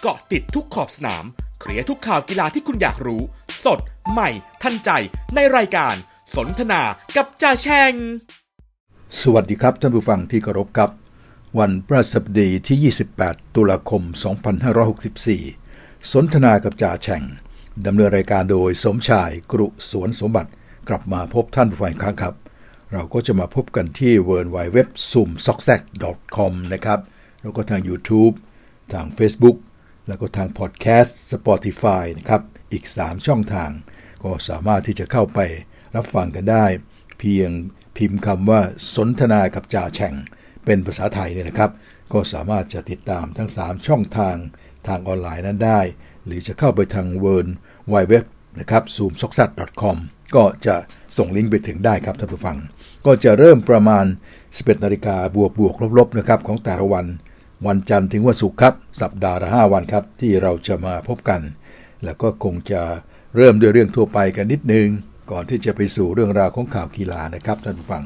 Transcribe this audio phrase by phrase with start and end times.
[0.00, 1.24] เกาะติดทุกขอบสนาม
[1.60, 3.22] เคลียร์ทุกข่าวกีฬาที่คุณอยากรู้
[3.64, 3.78] สด
[4.10, 4.30] ใหม่
[4.62, 4.90] ทันใจ
[5.34, 5.94] ในรายการ
[6.36, 6.82] สนทนา
[7.16, 7.92] กับจ่าแชง
[9.20, 10.90] สวัสดีครับท่านผู้ฟังที่เคารพครับ
[11.58, 14.02] วันพระศัสดีที่ 28 ตุลาคม
[15.26, 17.22] 2564 สนทนากับจ่าแฉ่ง
[17.86, 20.50] ดำเนินรายการโดยสมชายกรุสวนสมบัติ
[20.88, 22.34] กลับมาพบท่านผู้ฟังครั้งครับ
[22.92, 24.78] เราก็จะมาพบกันที่ w w w
[25.12, 25.80] s o o m s o c k s a c
[26.36, 27.00] c o m นะครับ
[27.42, 28.34] แล้วก็ทาง YouTube
[28.92, 29.56] ทาง Facebook
[30.08, 32.42] แล้วก็ทางพอดแคสต์ Spotify นะครับ
[32.72, 33.70] อีก 3 ช่องทาง
[34.24, 35.40] ก็สามารถที่จะเข้าไป
[35.96, 36.66] รับฟังกันได้
[37.18, 37.50] เพียง
[37.96, 38.60] พิมพ์คำว่า
[38.94, 40.14] สนทนากับจ่าแฉ่ง
[40.64, 41.70] เป็นภาษาไทยเนี่ยนะครับ
[42.12, 44.36] ก็สามารถจะติดตามทั้ง 3 ช่องทาง
[44.88, 45.80] ทางออนไลน์นั้นได้
[46.24, 47.48] หรือจะเข้าไปทางเวิร์น
[47.88, 48.24] ไวเว็บ
[48.60, 49.96] นะครับ zoomsocksat.com
[50.34, 50.76] ก็จะ
[51.16, 52.56] ส่งลิงก์ไปถึงได้ครับท่านผู้ฟัง
[53.06, 54.04] ก็จะเริ่มประมาณ
[54.44, 57.06] 11นาฬิกาบวกบวกลบๆนะครับของแต่ละวัน
[57.66, 61.40] วันจันทร์ถึงวันศุกร์ครับ สัปดาห์ละ5วันครับ ที่เราจะมาพบกัน
[62.04, 62.82] แล้วก็คงจะ
[63.36, 64.86] เริ่มด้วยเรื่องทั่วไปกันนิดนึง
[65.30, 68.04] ก่อนที่จะไปสู่เรื่องราวของข่าวกีฬานะครับท่านผู้ฟัง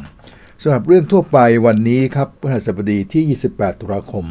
[0.62, 4.26] สำหรับเรื่องทั่วไปวันนี้ครับพฤหัสบดีที่ 28 ตุลาคม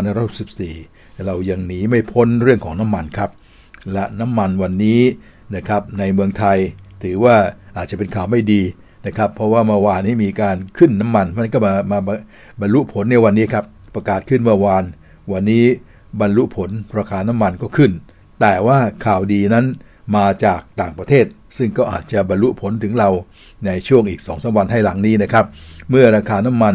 [0.00, 3.30] 2564 เรายังหนีไม่พ้นเรื่องของน้ำมันครับ
[3.92, 5.00] และน้ำมันวันนี้
[5.54, 6.58] นะครับในเมืองไทย
[7.02, 7.36] ถือว่า
[7.76, 8.62] อาจจะเป็นข่าวไม่ดี
[9.06, 11.98] นะครับ เพราะว่าเมื่อวานนี้มีการขึ้นน้ำมัน มันก็มามา
[12.60, 14.84] บรรลุผลในวันนี้ครับ ประกาศขึ้นเมื่อวาน
[15.32, 15.64] วันนี้
[16.20, 17.92] บรรลุผลราคาน้ำมันก็ขึ้น
[18.40, 19.66] แต่ว่าข่าวดีนั้น
[20.16, 21.26] มาจากต่างประเทศ
[21.58, 23.10] ซึ่งก็อาจจะบรรลุผลถึงเรา
[23.66, 25.44] ในช่วงอีก2อสวันให้หลังนี้นะครับ
[25.90, 26.74] เมื่อราคาน้ำมัน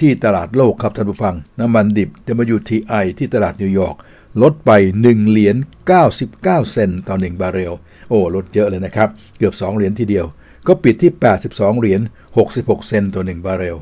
[0.00, 2.10] ที่ตลาดโลกครับท่านผู้ฟัง น้ำมันดิบ
[2.56, 3.96] WTI ที่ตลาดนิวยอร์ก
[4.42, 4.70] ลดไป
[5.04, 5.56] 1 เหรียญ
[6.14, 7.72] 99 เซนต์ต่อ 1 บาร์เรล
[8.08, 9.08] โอ้ ลดเยอะเลยนะครับ
[9.38, 10.26] เกือบ 2 เหรียญทีเดียว
[10.66, 11.12] ก็ปิดที่
[11.46, 12.00] 82 เหรียญ
[12.44, 13.76] 66 เซนต์ต่อ 1 บาร์เรล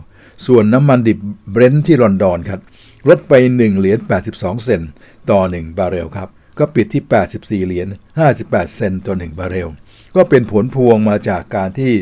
[0.47, 1.19] ส่วนน้ำมันดิบ
[1.51, 2.61] เบรนท์ที่ลอนดอนครับ
[3.09, 3.99] ลดไป 1 เหรียญ
[4.33, 4.91] 82 เซนต์
[5.31, 7.89] ต่อ 1 บาร์เรลครับ ก็ปิดที่ 84 เหรียญ
[8.31, 9.69] 58 เซนต์ต่อ 1 บาร์เรล
[10.17, 11.93] ก็เป็นผลพวงมาจากการที่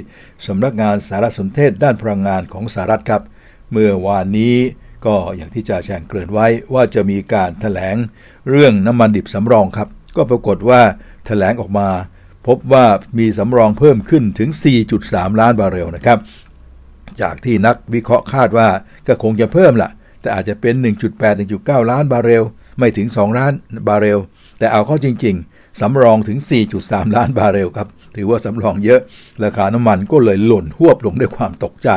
[0.46, 3.23] สำนักงานสารสนเทศด้านพลังงานของสหรัฐครับ
[3.73, 4.57] เมื่อวานนี้
[5.07, 7.96] ก็อย่างที่จ่าแฉ่งเกริ่นไว้ว่าจะมีการแถลง
[8.51, 11.89] เรื่องน้ำมันดิบสำรองครับ ก็ปรากฏว่าแถลงออกมา
[12.46, 12.86] พบว่า
[13.18, 14.51] มีสำรองเพิ่มขึ้นถึง
[14.95, 16.18] 4.3 ล้านบาร์เรลนะครับ
[17.23, 18.69] จากที่นักวิเคราะห์คาดว่า
[19.07, 20.75] ก็คงจะเพิ่มละแต่อาจจะเป็น
[21.11, 22.45] 1.8 1.9 ล้านบาร์เรล
[22.79, 23.53] ไม่ถึง 2 ล้าน
[23.89, 24.19] บาร์เรล
[24.58, 26.39] แต่เอาเข้าจริง ๆ สำรองถึง
[26.77, 29.01] 4.3 ล้านบาร์เรลครับ ถือว่าสำรองเยอะ
[29.45, 31.91] ราคาน้ำมันก็เลยหล่นหวบลงด้วยความตกใจ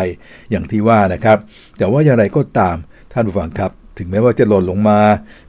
[0.52, 1.38] อย่างที่ว่านะครับ
[1.78, 2.76] แต่ว่าอย่างไรก็ตาม
[3.14, 5.00] ท่านผู้ฟังครับ ถึงแม้ว่าจะหล่นลงมา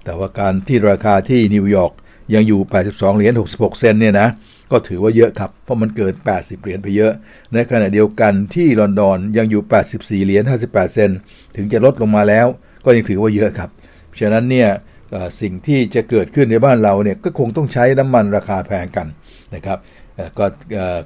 [0.04, 1.92] แต่ว่าการที่ราคาที่นิวยอร์ก
[2.34, 4.28] ยังอยู่ 82 เหรียญ 66 เซนเนี่ยนะ
[4.72, 7.12] ก็ถือว่าเยอะครับ เพราะมันเกิน 80 เหรียญไปเยอะ
[7.52, 9.62] ในขณะเดียวกันที่ลอนดอนยังอยู่
[9.94, 11.18] 84 เหรียญ 58 เซนต์
[11.56, 12.46] ถึงจะลดลงมาแล้ว
[12.84, 13.70] ก็ยังถือว่าเยอะครับ
[14.20, 14.68] ฉะนั้นเนี่ย
[15.40, 19.06] สิ่งที่จะเกิดขึ้นในบ้านเราเนี่ยก็คงต้องใช้น้ำมันราคาแพงกัน
[19.54, 19.78] นะครับ
[20.38, 20.46] ก็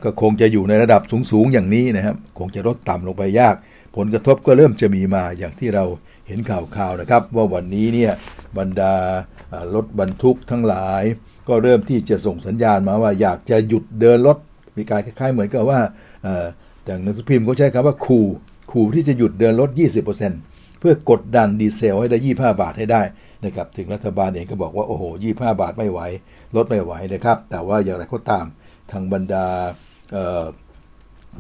[0.05, 3.55] ก็คงจะอยู่ในระดับสูงๆอย่างนี้นะครับ คงจะลดต่ำลงไปยาก
[3.97, 5.85] ผลกระทบก็เริ่มจะมีมาอย่างที่เรา
[6.27, 8.13] เห็นข่าวๆนะครับ ว่าวันนี้เนี่ย
[8.59, 8.93] บรรดา
[9.75, 11.03] รถบรรทุกทั้งหลาย
[11.49, 14.39] ก็เริ่มที่จะส่งสัญญาณมาว่าอยากจะหยุดเดินรถ
[14.77, 15.81] มีการคล้ายๆเหมือนกับว่า
[16.87, 18.21] อย่างหนังสือพิมพ์เขาใช้คำว่าคู
[18.73, 19.71] คูที่จะหยุดเดินรถ
[20.25, 23.03] 20%เพื่อกดดันดีเซลให้ได้ 25 บาทให้ได้
[23.45, 25.03] นะครับถึงรัฐบาลเองก็บอกว่า โอ้โห
[25.35, 26.01] 25 บาทไม่ไหว
[26.57, 28.47] ลดไม่ไหวนะครับ แต่ว่าอย่างไรก็ตาม
[28.91, 29.47] ทางบรรดา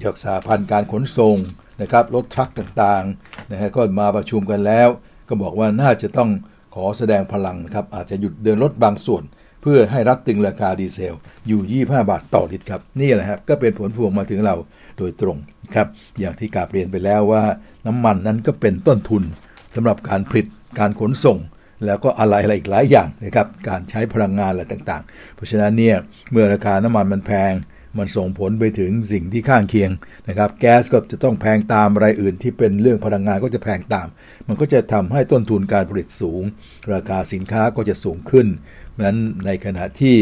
[0.04, 1.36] จากสาพันธ์การขนส่ง
[1.82, 4.88] นะครับรถทรัคต่างๆนะฮะก็มาประชุมกันแล้ว
[5.28, 6.30] ก็บอกว่าน่าจะต้อง
[6.74, 9.22] ขอแสดงพลังนะครับอาจจะหยุดเดินรถบางส่วน
[9.62, 11.14] เพื่อให้รัดตึงราคาดีเซล
[11.48, 14.56] อยู่ 25 บาทต่อลิตรครับ นี่แหละครับก็เป็นผลพวงมาถึงเรา
[14.98, 15.36] โดยตรง
[15.74, 15.86] ครับ
[16.18, 17.42] อย่างที่กาบเรียนไปแล้วว่า
[17.86, 19.22] น้ำมันนั้นก็เป็นต้นทุน
[19.74, 20.46] สำหรับการผลิต
[20.78, 21.38] การขนส่ง
[21.86, 25.96] แล้วก็อะไรอะไรอีกหลายอย่างนะครับการใช้พลังงานอะไรต่างๆ เพราะฉะนั้นเนี่ย
[26.30, 27.52] เมื่อราคาน้ำมันมันแพง
[27.98, 29.90] มันส่งผลไปถึงสิ่งที่ข้างเคียง
[30.28, 34.08] นะครับแก๊สก็จะต้องแพงตามอะไรอื่นที่เป็นเรื่องพลังงานก็จะแพงตาม
[34.48, 36.42] มันก็จะทำให้ต้นทุนการผลิตสูง
[36.92, 38.46] ราคาสินค้าก็จะสูงขึ้น
[39.04, 39.16] นั้น
[39.46, 40.16] ในขณะที่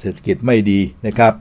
[0.00, 1.32] เศรษฐกิจไม่ดีนะครับ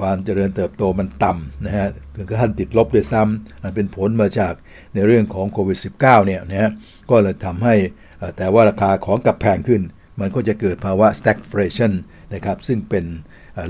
[0.00, 4.52] ความเจริญเติบโตมันต่ำนะฮะถึงขั้นติดลบด้วยซ้ำมันเป็นผลมาจาก
[4.94, 6.70] ในเรื่องของโควิด -19 เนี่ยนะฮะ
[7.10, 7.74] ก็เลยทำให้
[8.36, 9.82] แต่ว่าราคาของกับแพงขึ้น
[10.20, 11.92] มันก็จะเกิดภาวะ stagflation
[12.34, 13.04] นะครับซึ่งเป็น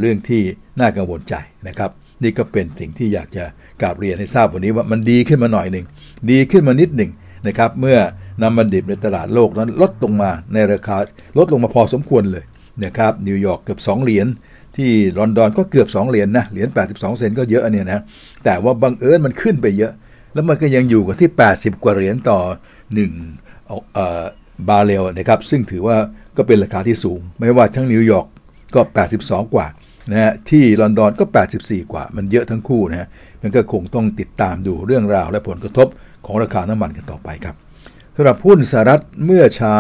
[0.01, 0.43] เรื่องที่
[0.81, 1.35] น่ากังวลใจ
[1.69, 1.91] นะครับ
[2.23, 3.45] นี่ก็เป็นสิ่งที่อยากจะ
[3.83, 5.87] กราบเรียนให้ทราบวันนี้ว่ามันดีขึ้นมาหน่อยหนึ่ง
[6.31, 7.11] ดีขึ้นมานิดหนึ่ง
[7.49, 7.99] นะครับ เมื่อ
[8.43, 10.97] น้ำมันดิบในตลาดโลกนั้นลดลงมาในราคา
[11.39, 12.45] ลดลงมาพอสมควรเลย
[12.85, 14.27] นะครับนิวยอร์กเกือบ 2 เหรียญ
[14.77, 18.03] ที่ลอนดอนก็เกือบ 2 เหรียญนนะเหรียญ82 เซนก็เยอะเนี่ยนะ
[18.45, 19.93] แต่ว่าบังเอิญมันขึ้นไปเยอะ
[20.35, 22.39] แล้วมันก็ยังอยู่กับที่ 80 กว่าเหรียญต่อ
[23.13, 25.97] 1บาเรลนะครับซึ่งถือว่า
[26.37, 28.27] ก็เป็นราคาที่สูง ไม่ว่าทั้งนิวยอร์ก
[28.75, 28.81] ก็
[29.19, 29.67] 82 กว่า
[30.11, 31.25] นะฮะที่ลอนดอนก็
[31.59, 33.09] 84 กว่า มันเยอะทั้งคู่นะฮะ
[33.43, 35.89] มันก็คงต้องติดตามดูเรื่องราวและผลกระทบ
[36.27, 37.57] ของราคาน้ำมันกันต่อไปครับ
[38.17, 39.79] สำหรับหุ้นสหรัฐเมื่อเช้า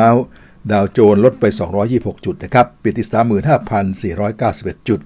[0.70, 1.44] ดาวโจนส์ลดไป
[1.84, 3.08] 226 จุดนะครับ ปิดที่
[4.12, 5.00] 35,491 จุด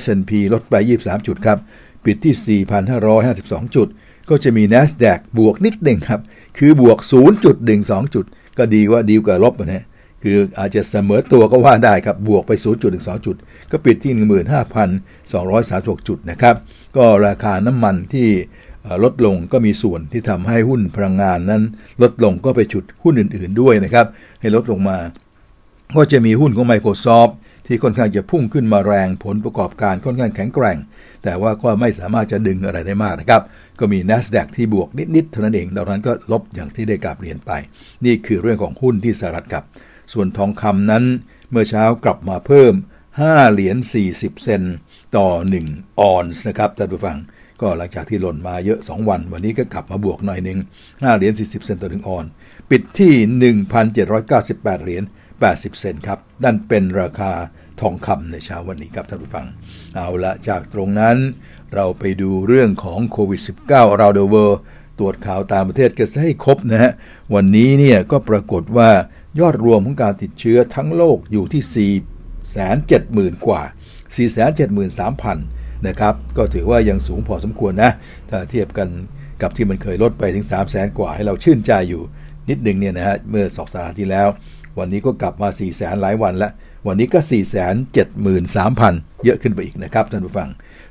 [0.00, 1.58] S&P ลดไป 23 จุดครับ
[2.04, 2.62] ปิดที่
[3.16, 3.88] 4,552 จุด
[4.30, 6.20] ก็จะมี NASDAQ บวกนิดหนึ่งครับ
[6.58, 6.98] คือบวก
[7.56, 8.24] 0.12 จุด
[8.58, 9.84] ก็ดีว่าดีกว่าลบนะ
[10.22, 12.52] คืออาจจะเสมอตัวก็ว่าได้ครับ บวกไป
[12.88, 13.36] 0.12 จุด
[13.70, 14.12] ก็ปิดที่
[15.10, 16.56] 15,236 จุดนะครับ
[16.96, 18.28] ก็ราคาน้ำมันที่
[19.04, 21.62] ลดลงก็มีส่วนที่ทำให้หุ้นพลังงานนั้น
[22.02, 24.06] ลดลงก็ไปฉุดหุ้นอื่น ๆด้วยนะครับ
[24.40, 24.98] ให้ลดลงมา
[25.96, 27.32] ก็จะมีหุ้นของ Microsoft
[27.66, 30.78] ที่ค่อนข้างจะพุ่งขึ้นมาแรงผลประกอบการค่อนข้างแข็งแกร่ง
[31.24, 33.42] แต่ว่าก็ไม่สามารถจะดึงอะไรได้มากนะครับ
[33.78, 37.52] ก็มี NASDAQ ที่บวกนิดๆเท่านั้นเองดังนั้นก็ลบอย่างที่ได้กลับเรียนไป
[38.04, 39.64] นี่คือเรื่องของหุ้นที่สหรัฐกับ
[40.12, 41.04] ส่วนทองคำนั้น
[41.50, 42.72] เมื่อเช้ากลับมาเพิ่ม
[43.12, 43.76] 5 เหรียญ
[44.10, 44.62] 40 เซน
[45.16, 45.28] ต่อ
[45.64, 47.18] 1 ออนซ์นะครับท่านผู้ฟัง
[47.60, 52.24] ก็หลังจากที่หล่นมาเยอะ 2 วัน วันนี้ก็กลับมาบวกหน่อยหนึ่ง5เหรียญ40 เซนต์ต่อ1ออนซ์
[52.70, 53.14] ปิดที่
[53.98, 55.04] 1,798 เหรียญ
[55.42, 57.32] 80 เซนต์ครับนั่นเป็นราคา
[57.80, 59.46] ทองคำในเช้าวันนี้ครับท่านผู้ฟัง
[59.96, 61.16] เอาละจากตรงนั้น
[61.74, 64.58] เราไปดูเรื่องของโควิด -19 เราเดเวอร์
[64.98, 66.92] ตรวจข่าวตามประเทศกันให้ครบนะฮะ
[67.34, 68.90] วันนี้เนี่ยก็ปรากฏว่า
[69.40, 71.90] ยอดรวมของการติดเชื้อทั้งโลกอยู่ที่
[73.34, 73.62] 470,000 กว่า
[74.08, 77.90] 473,000 นะครับ ก็ถือว่ายังสูงพอสมควรนะ
[78.30, 78.88] ถ้าเทียบกัน
[79.42, 82.02] กับที่มันเคยลดไปถึง 300,000กว่าให้เราชื่นใจอยู่
[82.48, 84.28] นิดหนึ่งเนี่ยนะฮะเมื่อสองสัปดาห์ที่แล้ว
[84.78, 86.52] วันนี้ก็กลับมา 400,000หลายวันแล้ว
[86.86, 87.20] วันนี้ก็
[87.96, 90.48] 473,000 เยอะขึ้นไปอีกนะครับท่านผู้ฟัง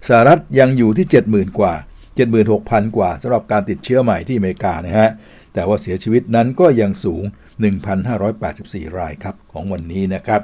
[0.08, 1.74] สหรัฐยังอยู่ที่ 70,000 กว่า
[2.36, 5.10] 76,000 กว่าสำหรับการติดเชื้อใหม่ที่อเมริกานะฮะ
[5.54, 7.24] แต่ว่าเสียชีวิตนั้นก็ยังสูง
[8.30, 10.42] 1,584 รายครับของวันนี้นะครับ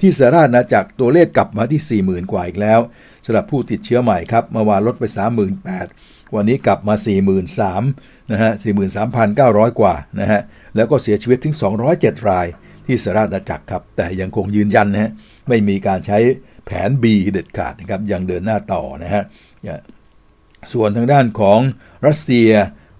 [0.00, 2.80] ที่สหรัฐนะจากตัวเลขกลับมาที่ 40,000 กว่าอีกแล้ว
[3.26, 5.04] สำหรับผู้ติดเชื้อใหม่ครับเมื่อวานลดไป
[5.70, 6.94] 38,000 วันนี้กลับมา
[7.62, 8.52] 43,000นะฮะ
[9.14, 10.40] 43,900 กว่านะฮะ
[10.76, 11.54] แล้วก็เสียชีวิตถึง
[11.92, 12.46] 207 ราย
[12.86, 15.10] ที่สหรัฐอาณาจักรครับ แต่ยังคงยืนยันนะฮะ
[15.48, 16.18] ไม่มีการใช้
[16.66, 19.22] แผน B เด็ดขาดนะครับยังเดินหน้าต่อนะฮะ
[20.72, 21.58] ส่วนทางด้านของ
[22.06, 22.50] รัสเซีย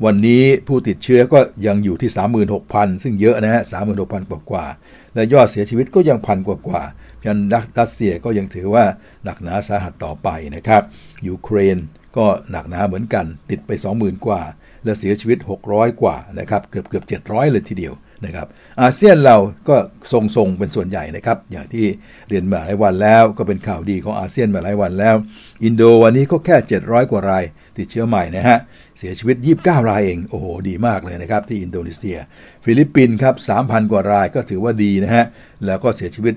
[0.05, 2.11] วันนี้ผู้ติดเชื้อก็ยังอยู่ที่
[2.57, 3.63] 36,000 ซึ่งเยอะนะฮะ
[3.97, 4.67] 36,000 กว่ากว่า
[5.15, 6.83] และยอดเสียชีวิตก็ยังพันกว่ากว่า
[7.25, 7.39] ยัน
[7.79, 8.85] รัสเซียก็ยังถือว่า
[9.25, 10.83] หนักหนาสาหัสต่อไปนะครับ
[11.29, 11.79] ยูเครน
[12.17, 14.43] ก็หนักหนาเหมือนกันติดไป 20,000 กว่า
[14.85, 18.47] และเสียชีวิต 600 กว่านะครับเกือบเกือบ700 เลยทีเดียวนะครับ
[18.81, 19.37] อาเซียนเรา
[19.69, 19.77] ก็
[20.13, 21.87] ทรงๆเป็นส่วนใหญ่นะครับ อย่างที่
[22.29, 25.17] เรียนมาหลายวันแล้วก็เป็นข่าวดีของอาเซียนมาหลายวันแล้ว
[25.65, 27.45] อินโดวันนี้ก็แค่ 700 กว่าราย
[27.79, 28.59] ติดเชื้อใหม่นะฮะ
[28.99, 32.17] เสียชีวิต 29 รายเอง โอ้โห ดีมากเลยนะครับ ที่อินโดนีเซีย
[32.65, 35.25] ฟิลิปปินส์ครับ 3,000 กว่ารายก็ถือว่าดีนะฮะ
[35.67, 36.35] แล้วก็เสียชีวิต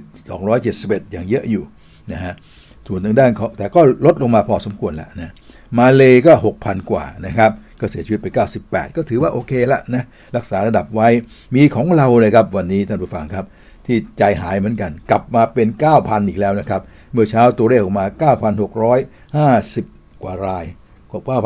[0.55, 1.63] 271 อย่างเยอะอยู่
[2.11, 2.33] นะฮะ
[2.87, 5.31] ส่วนทางด้านแต่ก็ลดลงมาพอสมควรแล้วนะ
[5.77, 8.27] มาเลก็ 6,000 กว่านะครับก็เสียชีวิตไป
[8.63, 10.03] 98 ก็ถือว่าโอเคละนะ
[10.35, 11.07] รักษาระดับไว้
[11.55, 13.45] มีของเราเลยครับวันนี้ท่านผู้ฟังครับ
[13.85, 15.67] ที่ใจหายเหมือนกัน กลับมาเป็น
[15.97, 16.81] 9,000 อีกแล้วนะครับ
[17.13, 18.05] เมื่อเช้าตัวเลขออกมา
[19.29, 20.65] 9,650 กว่าราย
[21.11, 21.37] กว่า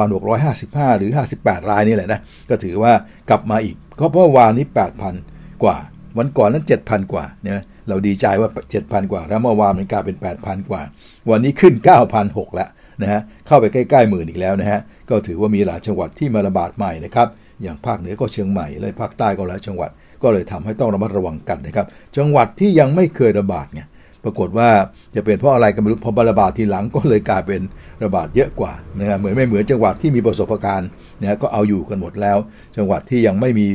[0.94, 2.20] 9,655 หรือ 58 รายนี่แหละนะ
[2.50, 2.94] ก็ถือว่า
[3.30, 4.66] กลับมาอีก ก็เพราะวานนี้
[5.14, 5.78] 8,000 กว่า
[6.18, 8.50] วันก่อนนั้น 7,000 กว่าเนี่ยเราดีใจว่า
[8.80, 10.82] 7,000 กว่า แล้วเมื่อวานมันกลายเป็น 8,000 กว่า
[11.30, 11.74] วันนี้ขึ้น
[12.16, 12.70] 9,006แล้ว
[13.02, 17.28] นะฮะ เข้าไปใกล้ๆหมื่นอีกแล้วนะฮะ ก็ถือว่ามีหลายจังหวัดที่มาระบาดใหม่นะครับ
[17.64, 19.90] อย่างภาคเหนือก็เชียงใหม่เลยภาคใต้ก็หลายจังหวัด
[20.24, 23.88] ก็เลยทำให้ต้องระมัดระวังกันนะครับ จังหวัดที่ยังไม่เคยระบาดเนี่ย
[24.24, 24.70] ปรากฏว่า
[25.16, 27.62] จะเป็นเพราะอะไรกันไม่รู้พอระบาดทีหลังก็เลยกลายเป็น
[28.04, 30.90] ระบาดเยอะกว่านะครับเหมือนไม่เหมือนจังหวัดที่มีประสบการณ์
[31.22, 32.38] นะก็เอาอยู่กันหมดแล้ว
[32.78, 33.68] จังหวัดที่ยังไม่มี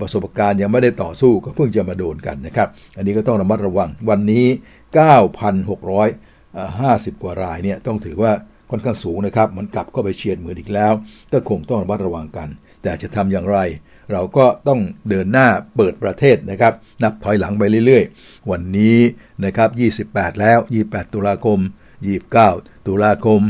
[0.00, 4.46] ประสบการณ์ยังไม่ได้ต่อสู้ก็เพิ่งจะมาโดนกันนะครับ อันนี้ก็ต้องระมัดระวังวันนี้
[6.08, 8.32] 9,650 กว่ารายเนี่ยต้องถือว่า
[8.70, 10.92] ค่อนข้างสูงนะครับ มันกลับก็ไปเชียร์เหมือนอีกแล้ว
[11.32, 12.48] ก็คงต้องระมัดระวังกัน
[12.82, 13.58] แต่จะทำอย่างไร
[14.12, 16.72] เราก็ต้องเดินหน้าเปิดประเทศนะครับ
[17.02, 18.98] นับถอยหลังไปเรื่อยๆ วันนี้
[19.44, 19.66] นะครั
[20.00, 21.58] บ 28 แล้ว 28 ตุลาคม
[22.22, 23.40] 29 ตุลาคม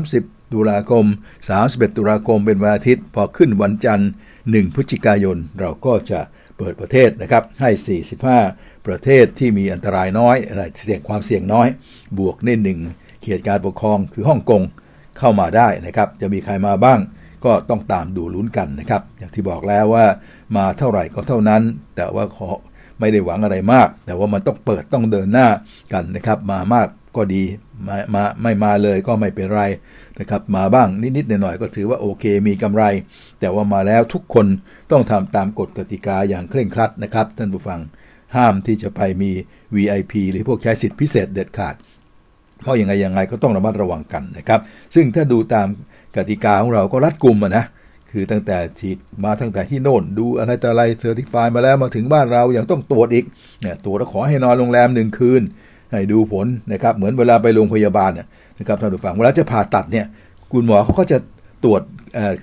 [0.00, 1.04] 30 ตุลาคม
[1.50, 4.10] 31 ตุลาคมเป็นวันอาทิตย์ พอขึ้นวันจันทร์
[4.42, 6.20] 1 พฤศจิกายน เราก็จะ
[6.58, 7.70] เปิดประเทศนะครับ ให้
[8.42, 11.68] 45 ประเทศที่มีอันตรายน้อยอะไรเสี่ยงความเสี่ยงน้อย
[12.18, 12.78] บวกในหนึ่ง
[13.22, 14.62] เขตการปกครองคือฮ่องกง
[15.18, 16.98] เข้ามาได้นะครับ จะมีใครมาบ้าง
[17.44, 20.06] ก็ต้องตามดูลุ้นกันนะครับ อย่างที่บอกแล้วว่า
[20.56, 21.62] มาเท่าไหร่ก็เท่านั้น
[21.96, 22.48] แต่ว่าขอ
[23.00, 25.48] ไม่ได้หวังอะไรมาก แต่ว่ามันต้องเปิดต้องเดินหน้า
[25.92, 27.42] กันนะครับ มามากก็ดี
[27.88, 29.62] มามาไม่มาเลยก็ไม่เป็นไร
[30.20, 32.84] นะครับ มาบ้างนิดๆหน่อยๆก็ถือว่าโอเค มีกำไร
[33.40, 34.46] แต่ว่ามาแล้วทุกคน
[34.90, 37.80] ต้องทำตามกฎกติกาอย่างเคร่งครัดนะครับ ท่านผู้ฟัง
[38.36, 39.30] ห้ามที่จะไปมี
[39.74, 41.74] VIP หรือพวกใช้สิทธิพิเศษเด็ดขาด
[42.60, 44.60] เพราะยังไงยังไงก็ต้องระมัดระวังกันนะครับ
[44.94, 45.66] ซึ่งถ้าดูตาม
[46.16, 47.64] กติกาของเราก็รัดกุมอะนะ
[48.10, 53.24] คือตั้งแต่ฉีดมาตั้งแต่ที่โน่น ดูอะไรต่ออะไรเซอร์ติฟายมาแล้วมาถึงบ้านเรายังต้องตรวจอีก
[53.62, 55.42] เนี่ยตรวจแล้วขอให้นอนโรงแรมหนึ่งคืน
[55.90, 58.10] ให้ดูผลนะครับเหมือนเวลาไปโรงพยาบาล
[58.58, 60.06] นะครับท่านผู้ฟังเวลาจะผ่าตัดเนี่ย
[60.52, 61.18] คุณหมอเขาก็จะ
[61.64, 61.82] ตรวจ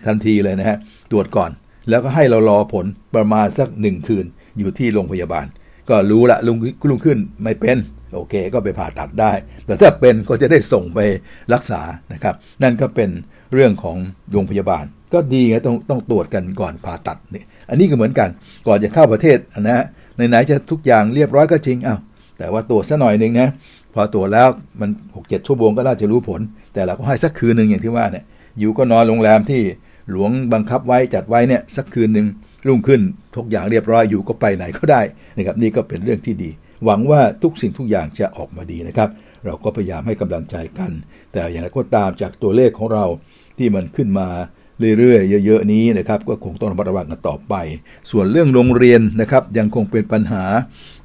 [0.06, 0.78] ทันทีเลยนะฮะ
[1.12, 1.52] ตรวจก่อน
[1.90, 2.86] แล้วก็ให้เรารอผล
[3.16, 4.26] ประมาณสักหนึ่งคืน
[4.58, 5.46] อยู่ที่โรงพยาบาล
[5.90, 6.58] ก็รู้ละลุง
[6.90, 7.78] ลุงขึ้นไม่เป็น
[8.14, 9.32] โอเค ก็ไปผ่าตัดได้
[9.66, 11.00] แต่ถ้าเป็นก็จะได้ส่งไป
[11.54, 11.82] รักษา
[12.14, 13.10] นะครับ นั่นก็เป็น
[13.54, 13.98] เรื่องของ
[14.32, 18.30] โรงพยาบาล ก็ดีไงต้องต้องตรวจกันก่อนผ่าตัดนี่อันนี้ก็เหมือนกัน
[18.68, 22.00] ก่อนจะเข้าประเทศนะฮะไหนๆจะทุกอย่างเรียบร้อยก็จริงอ้าว
[22.38, 23.50] แต่ว่าตรวจซะหน่อยหนึ่งนะ
[23.94, 24.48] พอตรวจแล้ว
[24.82, 26.42] มันหกเจ็ดชั่วโมงก็น่าจะรู้ผล
[26.74, 28.26] แต่เราก็ให้สักคืนหนึ่งอย่างที่ว่าเนี่ย
[28.60, 29.62] อยู่ก็นอนโรงแรมที่
[30.12, 32.28] หลวงบังคับไว้จัดไว้เนี่ยสักคืนหนึ่ง
[32.68, 33.02] รุ่งขึ้น
[33.36, 35.02] ทุกอย่างเรียบร้อยอยู่ก็ไปไหนก็ได้
[35.38, 36.50] นะครับนี่ก็เป็นเรื่องที่ดี
[36.86, 39.10] หวังว่าทุกสิ่งทุกอย่างจะออกมาดีนะครับ
[39.46, 40.92] เราก็พยายามให้กำลังใจกัน
[41.32, 43.06] แต่อย่างไรก็ตามจากตัวเลขของเรา
[43.62, 44.28] ที่มันขึ้นมา
[45.00, 47.54] เรื่อยๆ เยอะๆนี้นะครับก็คงต้องระมัดระวังกันต่อไป
[48.12, 50.44] ส่วนเรื่องโรงเรียนนะครับยังคงเป็นปัญหา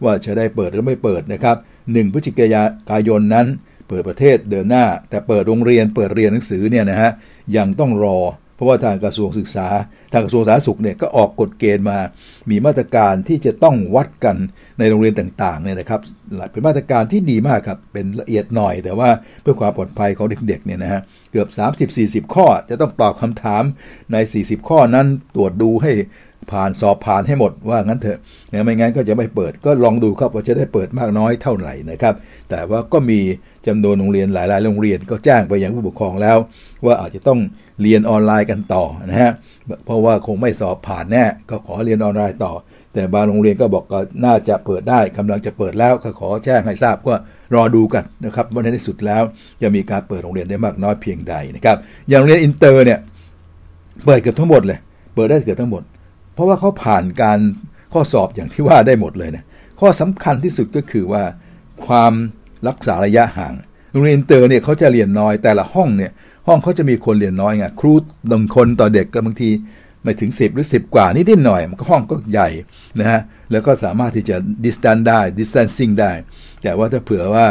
[0.05, 3.47] ว่าจะได้เปิดหรือไม่เปิดนะครับ1พฤศจิกายนนั้น
[3.89, 7.11] เปิดประเทศเดินหน้า แต่เปิดโรงเรียนเปิดเรียนหนังสือเนี่ยนะฮะ
[7.57, 8.19] ยังต้องรอ
[8.57, 9.67] เพราะว่าทางกระทรวงศึกษา
[10.13, 11.99] ทางกระทรวงสาธารณสุขเนี่ยก็ออกกฎเกณฑ์มา
[12.51, 14.37] มีมาตรการที่จะต้องวัดกัน
[14.79, 16.01] ในโรงเรียนต่างๆเนี่ยนะครับ
[16.51, 19.09] เป็นมาตรการที่ดีมากครับ เป็นละเอียดหน่อย แต่ว่า
[19.43, 21.01] เพื่อความปลอดภัยของเด็กๆเนี่ยนะฮะ
[21.33, 21.49] เกือบ
[22.27, 23.63] 30-40 ข้อจะต้องตอบคำถาม
[24.13, 25.93] ใน 40 ข้อนั้นตรวจดูให้
[26.51, 28.19] ผ่านสอบผ่านให้หมดว่างั้นเถอะ
[28.65, 32.15] ไม่งั้นก็จะไม่เปิดก็ลองดูครับว่าจะได้เปิดมากน้อยเท่าไหร่นะครับ
[32.51, 33.21] แต่ว่าก็มี
[33.67, 36.37] จำนวนโรงเรียนหลาย ๆ โรงเรียนก็แจ้งไปยังผู้ปกครองแล้ว
[36.85, 37.39] ว่าอาจจะต้อง
[37.83, 39.33] เรียนออนไลน์กันต่อนะฮะ
[39.85, 42.53] เพราะว่าคงไม่สอบผ่านแน่ก็ขอเรียนออนไลน์ต่อ
[42.95, 47.19] แต่บางโรงเรียนก็บอกก็น่าจะเปิดได้กำลังจะเปิดแล้วก็ขอแจ้งให้ทราบว่า
[47.55, 49.23] รอดูกันนะครับว่าในที่สุดแล้ว
[49.63, 51.77] จะมีการเปิดโรงเรียนได้มากน้อยเพียงใดนะครับ
[52.09, 52.99] อย่างโรงเรียนอินเตอร์เนี่ย
[54.05, 54.79] เปิดเกือบทั้งหมดเลย
[55.15, 55.83] เปิดได้เกือบทั้งหมด
[56.35, 57.39] เพราะว่าเขาผ่านการ
[57.93, 59.45] ข้อสอบอย่างที่ว่าได้หมดเลยนะ
[59.81, 61.23] ข้อสำคัญที่สุดก็คือว่า
[61.87, 62.13] ความ
[62.69, 63.55] รักษาระยะห่าง
[63.93, 66.13] โรงเรียนอินเตอร์เนี่ยเขาจะเรียนน้อยแต่ละห้องเนี่ย
[66.47, 67.95] ห้องเขาจะมีคนเรียนน้อยไงครู
[68.29, 69.51] หนึ่งคนต่อเด็กก็บางที
[70.03, 72.49] ไม่ถึง 10 หรือ 10 กว่านิดๆหน่อย มันก็ห้องก็ใหญ่
[73.01, 73.21] นะฮะ
[73.53, 76.13] แล้วก็สามารถที่จะ distance ได้ distancing ได้
[76.63, 77.47] แต่ว่าถ้าเผื่อว่า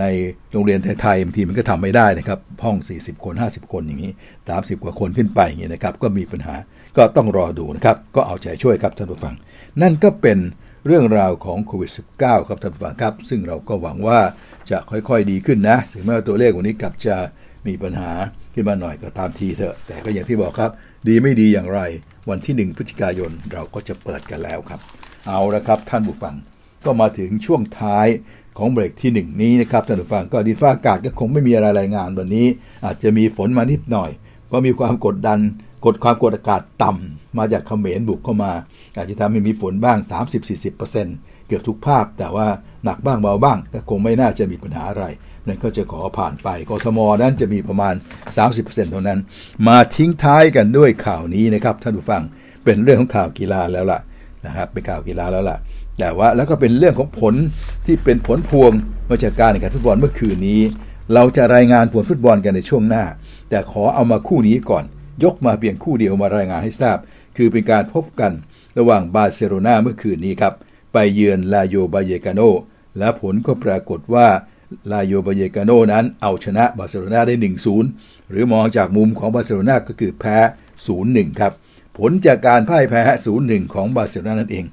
[0.00, 0.04] ใน
[0.52, 4.12] โรงเรียนไทยๆบางทีมันก็ทำไม่ได้นะครับ ห้อง 40 คน 50 คนอย่างนี้
[4.48, 6.54] 30 กว่าคนขึ้นไปอย่างนี้นะครับ ก็มีปัญหา
[6.96, 9.34] ก็ต้องรอดูนะครับ ก็เอาใจช่วยครับท่านผู้ฟัง
[9.82, 10.38] นั่นก็เป็น
[10.86, 14.20] เรื่องราวของโควิด -19 ครับท่านผู้ฟังครับ ซึ่งเราก็หวังว่า
[14.70, 17.16] จะค่อยๆดีขึ้นนะ ถึงแม้ว่าตัวเลขวันนี้กลับจะ
[17.66, 18.10] มีปัญหา
[18.54, 20.70] ขึ้นมาหน่อยก็ตามทีเถอะ แต่ก็อย่างที่บอกครับ
[21.08, 21.80] ดีไม่ดีอย่างไร
[22.30, 24.80] วันที่ 1 พฤศจิกายนเราก็จะเปิดกันแล้วครับ
[25.28, 26.34] เอาละครับท่านผู้ฟัง
[26.84, 28.08] ก็มาถึงช่วงท้าย
[28.58, 32.46] ของเบรกที่ 1 นี้นะครับท่านผู้ฟังก็ดินฟ้าอากาศก็คงไม่มีอะไรรายงานวันนี้
[32.84, 34.10] อาจจะมีฝนมานิดหน่อย
[34.46, 35.38] เพราะมีความกดดัน
[35.84, 38.52] กดความกดอากาศต่ำมาจากเขมรบุกเข้ามา
[38.96, 39.98] อาจจะทำให้มีฝนบ้าง
[40.72, 42.46] 30-40%เกือบทุกภาพ แต่ว่า
[42.84, 45.04] หนักบ้างเบาบ้างก็คงไม่น่าจะมีปัญหาอะไร
[45.46, 47.94] นั่นก็จะขอผ่านไปกทมนั้นจะมีประมาณ
[48.42, 49.18] 30%เท่านั้น
[49.68, 52.22] มาทิ้งท้ายกันด้วยข่าวนี้นะครับท่านผู้ฟัง
[52.64, 54.00] เป็นเรื่องของข่าวกีฬาแล้วล่ะ
[54.46, 55.56] นะครับเป็นข่าวกีฬาแล้วล่ะ
[55.98, 57.34] แต่ว่าแล้วก็เป็นเรื่องของผล
[57.86, 58.72] ที่เป็นผลพวง
[59.08, 60.60] มาจากการแข่งขันฟุตบอลเมื่อคืนนี้
[61.14, 63.04] เราจะรายงานผลฟุตบอลกันในช่วงหน้า
[63.50, 64.84] แต่ขอเอามาคู่นี้ก่อน
[65.24, 66.98] ยกมาเพียงคู่เดียวมารายงานให้ทราบ
[67.36, 68.32] คือเป็นการพบกัน
[68.78, 70.54] ระหว่างบาร์เซโลนาเมื่อคืนนี้ครับ
[70.92, 72.40] ไปเยือนราโยบาเยกาโน
[72.98, 74.28] และผลก็ปรากฏว่า
[74.90, 77.34] ราโยบาเยกาโนนั้นเอาชนะบาร์เซโลนาได้
[77.82, 80.36] 1-0 หรือมองจากมุมของบาร์เซโลนาก็คือแพ้
[80.88, 81.52] 0-1 ครับ
[81.98, 83.02] ผลจากการพ่ายแพ้
[83.38, 84.64] 0-1 ของบาร์เซโลนานั่นเอง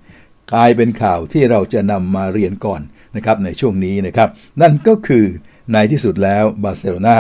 [0.54, 2.82] กลายเป็นข่าวที่เราจะนำมาเรียนก่อน
[3.16, 4.30] นะครับในช่วงนี้นะครับ
[4.62, 5.26] นั่นก็คือ
[5.74, 7.16] ในที่สุดแล้วบาร์เซโลนา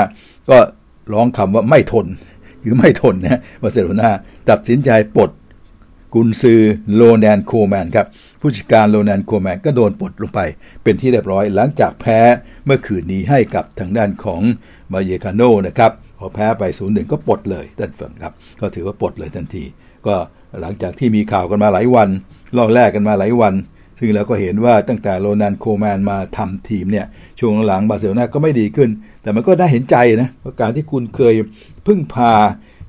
[0.49, 0.57] ก็
[1.13, 2.07] ร้องคำว่าไม่ทน
[2.63, 4.09] คือไม่ทนนะบาร์เซโลนา
[4.49, 5.31] ตัดสินใจปลด
[6.13, 6.61] กุนซือ
[6.93, 8.07] โรนัลด์ โคแมนครับ
[8.41, 10.39] ผู้จัดการโรนัลด์ โคแมนก็โดนปลดลงไป
[10.83, 12.19] เป็นที่เรียบร้อยหลังจากแพ้
[12.65, 14.41] เมื่อคืนนี้ให้กับทางด้านของ
[14.93, 19.63] บาเยกาโนนะครับพอแพ้ไปศูนย์หนึ่งก็ปลดเลยท่านฟังครับ ก็ถือว่าปลดเลยทันที
[20.07, 20.15] ก็
[20.61, 22.09] หลังจากที่มีข่าวกันมาหลายวัน
[22.57, 23.53] ร่อแร่กันมาหลายวัน
[23.99, 27.05] ซึ่งเราก็เห็นว่าตั้งแต่โรนัลด์ โคแมนมาทำทีมเนี่ย
[27.39, 28.89] ช่วงหลังบาร์เซโลนาก็ไม่ดีขึ้น
[29.21, 31.35] แต่มันก็น่าเห็นใจนะเพราะการที่คุณเคย
[31.87, 32.33] พึ่งพา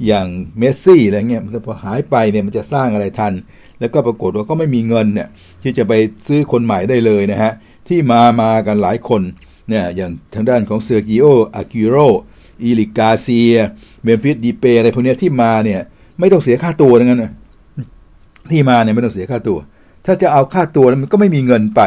[0.07, 0.27] อย่าง
[0.59, 3.33] เมสซี่อะไรเงี้ยมันพอหายไปเนี่ยมันจะสร้างอะไรทัน
[3.81, 5.29] แล้วก็ปรากฏว่าก็ไม่มีเงินเนี่ย
[5.63, 5.93] ที่จะไป
[6.29, 7.53] ซื้อคนใหม่ได้เลยนะฮะ
[7.89, 9.23] ที่มามากันหลายคน
[9.69, 13.57] เนี่ยอย่างทางด้านของเซร์คิโออเกวโร เอริก การ์เซีย
[14.03, 15.81] เมมฟิส เดปายอะไรพวกนี้ที่มาเนี่ย
[16.19, 17.33] ไม่ต้องเสียค่าตัวดังนั้นนะ
[18.51, 19.59] ที่มาเนี่ยไม่ต้องเสียค่าตัว
[20.07, 21.81] ถ้าจะเอาค่าตัวแล้วมันก็ไม่มีเงินไป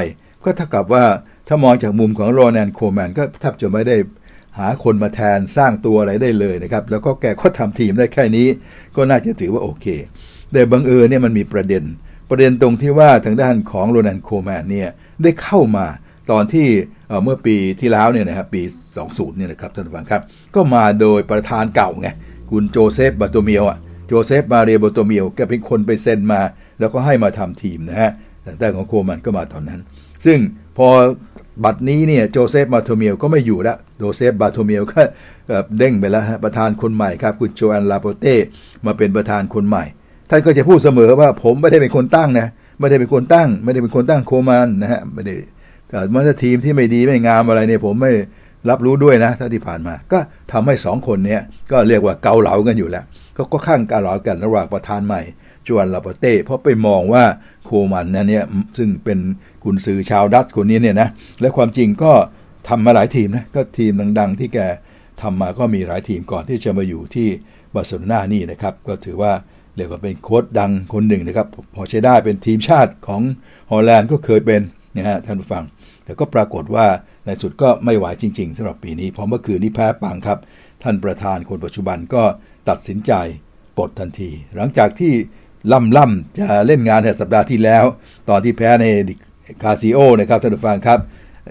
[0.43, 1.03] ก็เท่ากับว่า
[1.48, 3.98] ถ้ามองจากมุมของโรนัลด์ โคแมนก็แทบจะไม่ได้
[4.57, 8.48] หาคนมาแทนสร้างตัวอะไรได้เลยนะครับ แล้วก็แกก็ทำทีมได้แค่นี้
[8.95, 9.86] ก็น่าจะถือว่าโอเค
[10.53, 11.84] แต่บังเอิญเนี่ยมันมีประเด็น
[12.29, 14.89] ประเด็นตรงที่ว่าทางด้านของโรนัลด์ โคแมนเนี่ย
[15.24, 15.86] ได้เข้ามา
[16.31, 16.67] ตอนที่
[17.24, 18.62] เมื่อปีที่แล้วเนี่ยนะครับปี
[19.00, 20.22] 20 เนี่ยนะครับท่านผู้ฟังครับ
[20.55, 22.08] ก็มาโดยประธานเก่าไง
[22.51, 23.77] คุณโจเซฟบาร์โตเมวอะ
[24.08, 26.41] โจเซฟมาเรียบาร์โตเมวแกเป็นคนไปเซ็นมา
[26.79, 28.12] แล้วก็ให้มาทำทีมนะฮะ
[28.60, 29.79] แต่ของโคแมนก็มาตอนนั้น
[30.25, 30.38] ซึ่ง
[30.77, 30.88] พอ
[31.63, 35.01] บัดนี้เนี่ยโจเซฟบาร์โตเมวก็ไม่อยู่แล้วโจเซฟบาร์โตเมวก็
[35.77, 38.35] เด้งไปแล้วประธานคนใหม่ครับคุณโจแอนลาปอร์ตา
[38.86, 39.86] มาเป็นประธานคนใหม่
[40.31, 42.47] ท่านก็จะพูดเสมอว่าผมไม่ได้เป็นคนตั้งนะ
[42.79, 45.35] ไม่ได้เป็นคนตั้ง ไม่ได้เป็นคนตั้งโคมันนะฮะไม่ได้
[46.13, 48.11] มันจะทีมที่ไม่ดีไม่งามอะไรเนี่ยผมไม่
[48.69, 50.19] รับรู้ด้วยนะถ้าที่ผ่านมา ก็
[50.51, 53.03] ทำให้สองคนเนี้ยก็เรียกว่าเกาเหลากันอยู่แล้ว
[53.38, 55.21] ก็ก็ข้างเกาเหลากันระหว่างประธานใหม่
[55.67, 57.23] จวนลาปเต้เพราะไปมองว่า
[57.65, 58.45] โคมันนั่นเนี่ย
[58.77, 59.19] ซึ่งเป็น
[59.63, 61.09] กุนซือชาวดัตคนนี้เนี่ยนะ
[61.41, 62.11] และความจริงก็
[62.69, 64.59] ทำมาหลายทีมนะก็ทีมดัง ๆ ที่แก
[65.21, 67.27] ทำมาก็มีหลายทีมก่อนที่จะมาอยู่ที่
[67.73, 69.31] บาร์เซโลนานี่นะครับ ก็ถือว่า
[69.75, 73.21] เรียกว่าเป็นโค้ชดังคนหนึ่งนะครับ พอใช้ได้เป็นทีมชาติของ
[73.71, 74.61] ฮอลแลนด์ก็เคยเป็น
[74.95, 75.63] นะฮะท่านผู้ฟัง
[76.03, 76.85] แต่ก็ปรากฏว่า
[77.25, 80.39] ในสุดก็ไม่ไหวจริง ๆสำหรับปีนี้ เพราะเมื่อคืนนี้แพ้ปังครับ
[80.83, 82.23] ท่านประธานคนปัจจุบันก็
[82.69, 83.11] ตัดสินใจ
[83.77, 85.13] ปลดทันที หลังจากที่
[85.71, 87.83] ล่ำล่ำจะเล่นงานในสัปดาห์ที่แล้ว
[88.29, 88.85] ตอนที่แพ้ใน
[89.63, 90.99] คาซิโอนะครับท่านผู้ฟังครับ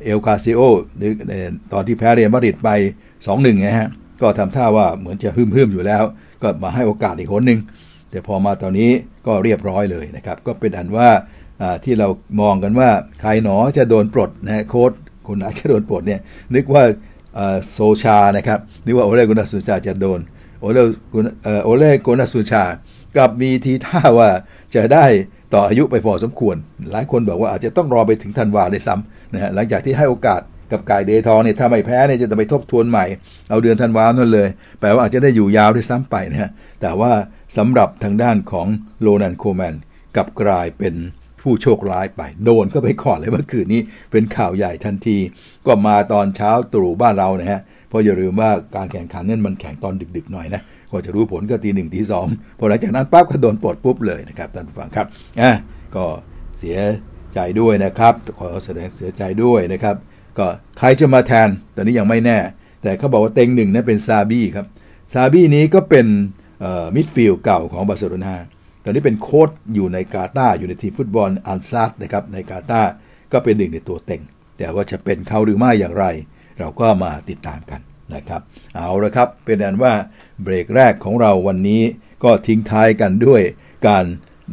[0.04, 0.60] เอลคาซิโอ
[0.96, 1.12] หรือ
[1.72, 2.70] ตอนที่แพ้เรียนมาดริดไป
[3.18, 3.88] 2-1นะฮะ
[4.20, 6.02] ก็ทำท่าว่าเหมือนจะฮึ่มๆอยู่แล้ว
[6.42, 7.58] ก็มาให้โอกาสอีกคนหนึ่ง
[8.10, 8.90] แต่พอมาตอนนี้
[9.26, 11.08] ก็เรียบร้อยเลยนะครับ ก็เป็นอันว่า
[11.84, 12.08] ที่เรา
[12.40, 12.90] มองกันว่า
[13.20, 14.92] ใครหนอจะโดนปลดนะโค้ด
[15.26, 16.20] คนไหนจะโดนปลดเนี่ย
[16.54, 16.82] นึกว่า
[17.72, 20.20] โซชานะครับนึกว่าโอเลกุนาสุชาจะโดน
[20.60, 20.78] โอเล
[21.12, 21.24] กุน
[21.64, 22.64] โอเลกุนาสุชา
[23.16, 24.28] กับมีทีท่าว่า
[24.74, 25.04] จะได้
[25.54, 26.56] ต่ออายุไปพอสมควร
[26.92, 30.40] หลายคนบอกว่าอาจจะต้องรอไปถึงธันวาเลยซ้ำนะฮะหลังจากที่ให้โอกาส
[30.72, 33.04] กับกายเดทองเนี่ยถ้าไม่แพ้เนี่ยจะต้องไปทบทวนใหม่
[33.50, 34.48] เอาเดือนธันวานั่นเลย
[34.80, 37.12] แปลว่าอาจจะได้อยู่ยาวด้วยซ้ำไปนะฮะแต่ว่า
[37.56, 38.66] สำหรับทางด้านของ
[39.00, 39.74] โลนันโคแมน
[40.16, 40.94] กับกลายเป็น
[41.42, 45.16] ผู้โชคร้ายไปโดนก็ไปก่อนเลยเมื่อคืนนี้เป็นข่าวใหญ่ทันที
[45.66, 50.60] ก็มาตอนเช้าตรู่บ้านเรานะฮะเพราะอย่าลืมว่าการแข่งขันนั่นมันแข่งตอนดึกๆหน่อยนะ
[50.90, 52.26] กว่าจะรู้ผลก็ตีหนึ่งตีสอง
[52.58, 55.06] พอหลังจากนั้นปั๊บก็โดนปลดปุ๊บเลยนะครับท่านผู้ฟังครับ
[55.40, 55.52] อะ
[55.96, 56.04] ก็
[56.58, 56.78] เสีย
[57.34, 59.96] ใจด้วยนะครับขอแสดงเสียใจด้วยนะครับ
[60.38, 60.46] ก็
[60.78, 62.38] ใครจะมาแทนตอนนี้ยังไม่แน่
[62.82, 64.66] แต่เขาบอกว่าเต็งหนึ่งนั้นเป็นซาบี้ครับ
[65.12, 66.06] ซาบี้นี้ก็เป็น
[66.94, 68.34] มิดฟิลด์เก่าของบาร์เซโลนา
[68.84, 72.82] ตอนนี้เป็นโค้ชอยู่ในกาตาร์อยู่ในทีมฟุตบอลอัลซาดด์นะครับในกาตาร์
[73.32, 74.22] ก็เป็นหนึ่งในตัวเต็ง
[74.58, 76.04] แต่ว่าจะเป็นเขาหรือไม่อย่างไร
[76.58, 77.80] เราก็มาติดตามกัน
[78.14, 78.40] นะครับ
[78.74, 79.92] เอาละครับ เป็นอันว่า
[80.42, 81.82] เบรกแรกของเราวันนี้
[82.24, 83.42] ก็ทิ้งท้ายกันด้วย
[83.86, 84.04] การ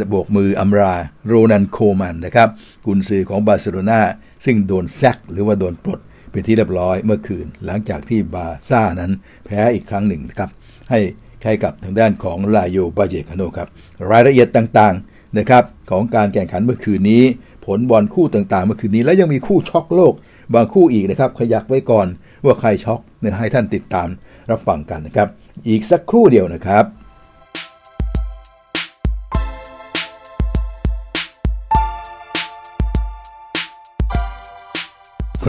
[0.09, 0.93] โบกมืออำรา
[1.27, 2.49] โรนันโคมันนะครับ
[2.85, 4.01] กุนซือของบาร์เซโลนา
[4.45, 5.99] ซึ่งโดนแซกหรือว่าโดนปลด
[6.31, 9.11] เป็นที่เรียบร้อยเมื่อคืน หลังจากที่บาซ่านั้น
[9.45, 10.49] แพ้อีกครั้งหนึ่งนะครับ
[10.89, 10.99] ให้
[11.43, 13.67] ให้กับทางด้านของลาโยบาเจคาโนครับ
[14.11, 17.23] รายละเอียดต่างๆนะครับของการแข่งขันเมื่อคืนนี้
[17.65, 20.13] ผลบอลคู่ต่างๆ เมื่อคืนนี้ และยังมีคู่ช็อกโลก
[20.53, 22.07] บางคู่อีกนะครับขยักไว้ก่อน
[22.45, 24.07] ว่าใครช็อกเนี่ยให้ท่านติดตาม
[24.51, 25.27] รับฟังกันนะครับ
[25.67, 26.85] อีกสักครู่เดียวนะครับ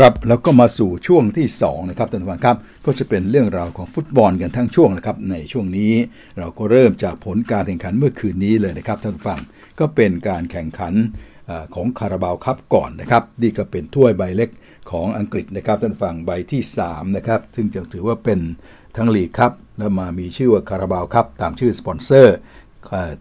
[0.03, 2.57] ครับแล้วก็มาสู่ช่วงที่2นะครับท่านผู้ฟังครับ
[2.87, 5.93] ก็จะเป็นเรื่องราวของฟุตบอลกันทั้งช่วงนะครับ ในช่วงนี้
[6.39, 9.41] เราก็เริ่มจากผลการแข่งขันเมื่อคืนนี้เลยนะครับท่านผู้ฟัง
[9.79, 10.95] ก็เป็นการแข่งขัน
[11.75, 14.51] ของคาราบาวคัพก่อนนะครับนี่ก็เป็นถ้วยใบเล็ก
[14.91, 18.41] ของอังกฤษนะครับท่านฟังใบที่3นะครับซึ่งจะถือว่าเป็น
[18.97, 22.37] ทั้ง League Cup แล้วมามีชื่อว่าคาราบาวคัพตามชื่อสปอนเซอร์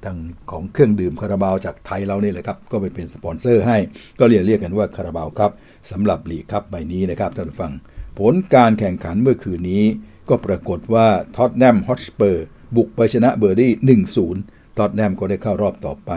[0.05, 0.17] ทาง
[0.51, 3.77] ของเครื่องดื่มคาราบาวจากไทยเรานี่แหละครับก็ไปเป็นสปอนเซอร์ให้
[4.19, 5.51] ก็เรียกเรียกกันว่าคาราบาวคัพ
[5.91, 7.71] สำหรับ League Cup ใบนี้นะครับท่านฟัง
[8.19, 9.83] ผลการแข่งขันเมื่อคืนนี้
[10.29, 12.45] ก็ปรากฏว่าท็อตแนมฮอตสเปอร์
[12.75, 13.71] บุกไปชนะเบิร์นลีย์
[14.23, 16.11] 1-0ท็อตแนมก็ได้เข้ารอบต่อไป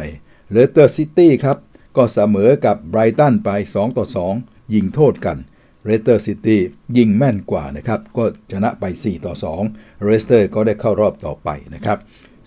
[0.51, 1.59] เลสเตอร์ซิตี้ครับ
[1.97, 3.51] ก็เสมอกับไบรตันไป
[4.13, 5.39] 2-2 ยิงโทษกัน
[5.85, 6.61] เลสเตอร์ซิตี้
[6.97, 9.35] ยิงแม่นกว่านะครับ ก็ชนะไป 4 ต่อ
[9.69, 11.99] 2เลสเตอร์ก็ได้เข้ารอบต่อไปนะครับ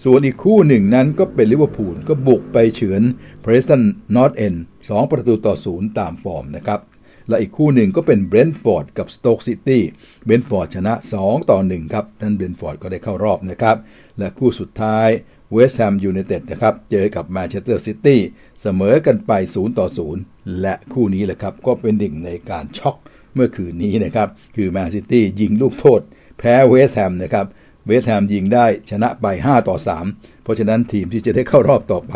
[0.03, 3.01] ส่วนอีกคู่หนึ่งนั้นก็เป็นลิเวอร์พูลก็บุกไปเฉือน
[3.41, 3.81] เพรสตัน
[4.15, 6.79] นอร์ทเอนด์2ประตูต่อ 0 ตามฟอร์มนะครับ
[7.27, 9.83] และอีกคู่หนึ่งก็เป็นเบรนท์ฟอร์ดกับสโต๊กซิตี้
[10.25, 13.77] เบรนท์ฟอร์ดชนะ 2 ต่อ 1 ครับนั่นเบรนท์ฟอร์ดก็ได้เข้ารอบนะครับ
[14.19, 15.09] และคู่สุดท้าย
[15.51, 18.21] เวสต์แฮมยูไนเต็ดนะครับ เจอกับแมนเชสเตอร์ซิตี้
[18.61, 19.87] เสมอกันไป 0 ต่อ
[20.23, 22.95] 0 และคู่นี้แหละครับก็เป็นหนึ่งในการช็อก
[23.33, 26.01] เมื่อคืนนี้นะครับ คือแมนซิตี้ยิงลูกโทษ
[26.39, 27.45] แพ้เวสต์แฮมนะครับ
[27.85, 29.77] เวสต์แฮมยิงได้ชนะไป 5 ต่อ
[30.09, 32.13] 3 เพราะฉะนั้นทีมที่จะได้เข้ารอบต่อไป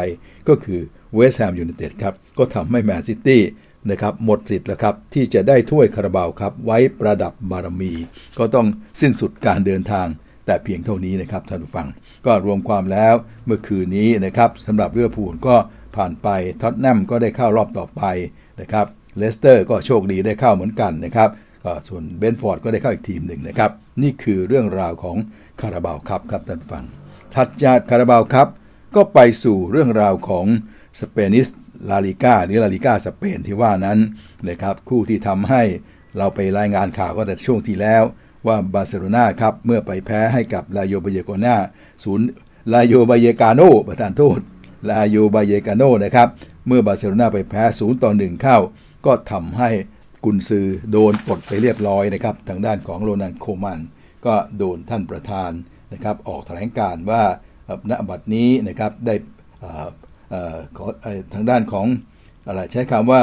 [0.48, 0.82] ก็คือ
[1.15, 3.41] เวสต์แฮมยูไนเต็ดครับ ก็ทำให้แมนซิตี้
[3.91, 7.93] นะครับหมดสิทธิ์แล้วครับที่จะได้ถ้วยคาราบาวคัพ ไว้ประดับบารมี
[8.38, 8.67] ก็ต้อง
[9.02, 10.08] สิ้นสุดการเดินทาง
[10.45, 11.88] แต่เพียงเท่านี้นะครับท่านผู้ฟัง
[12.26, 13.13] ก็รวมความแล้ว
[13.45, 15.56] เมื่อคืนนี้นะครับสำหรับลิเวอร์พูลก็
[15.95, 16.28] ผ่านไป
[16.62, 18.04] ท็อตแนมก็ได้เข้ารอบต่อไป
[18.62, 18.86] นะครับ
[19.17, 21.30] เลสเตอร์ก็โชคดีได้เข้าเหมือนกันนะครับ
[21.63, 23.71] ก็ส่วนเบรนท์ฟอร์ดก็ได้เข้าอีกทีมหนึ่งนะครับ
[24.02, 25.17] นี่คือเรื่องราวของ
[25.62, 26.84] คาราบาวคัพครับท่านฟัง
[27.36, 28.48] ถัดจากคาราบาวคัพ
[28.95, 30.45] ก็ไปสู่เรื่องราวของ
[31.00, 31.48] Spanish
[31.90, 34.00] ลาลิก้าหรือลาลิก้าสเปนที่ว่านั้น
[34.50, 35.64] นะครับคู่ที่ทำให้
[36.18, 38.04] เราไปรายงานข่าวก็แต่ช่วงที่แล้ว
[38.48, 41.56] ว่าบาร์เซโลนาครับ เมื่อไปแพ้ให้กับราโยบาเยโกนา
[42.04, 42.28] ศูนย์
[42.74, 44.40] ราโยบาเยกาโนประทานโทษ
[44.90, 46.28] ราโยบาเยกาโนนะครับ
[46.68, 48.58] เมื่อบาร์เซโลนาไปแพ้ศูนย์ต่อหนึ่งเข้า
[49.06, 49.70] ก็ทำให้
[50.24, 53.80] กุนซือโดนปลดไปเรียบร้อยนะครับ ทางด้านของโรนันโคมัน
[54.26, 55.52] ก็โดนท่านประธาน
[55.94, 57.24] นะครับ ออกแถลงการว่า
[57.90, 59.16] ณบัดนี้นะครับได้
[61.34, 61.88] ทางด้านของ
[62.48, 63.22] อะไรใช้คำว่า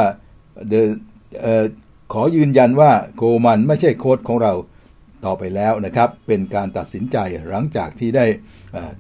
[2.13, 4.53] ขอยืนยันว่าโคมันไม่ใช่โค้ดของเรา
[5.25, 7.17] ต่อไปแล้วนะครับ เป็นการตัดสินใจ
[7.51, 8.27] หลังจากที่ได้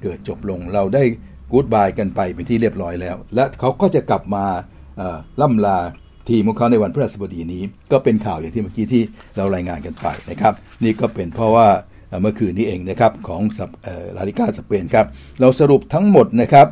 [0.02, 1.02] เกิดจบลงเราได้
[1.50, 4.44] กู๊ดบายกันไปเป็นที่เรียบร้อยแล้ว และเขาก็จะกลับมา
[5.40, 5.78] ล่ำลา
[6.28, 7.62] ทีมของเขาในวันพฤหัสบดีนี้
[7.92, 9.02] ก็เป็นข่าวอย่างที่เมื่อกี้ที่
[9.36, 11.68] เรารายงานกันไปนะครับ นี่ก็เป็นเพราะว่า
[12.22, 13.40] เมื่อคืนนี้เองนะครับของ
[14.16, 15.06] ลาลิก้าสเปนครับ
[15.40, 16.66] เราสรุปทั้งหมดนะครับ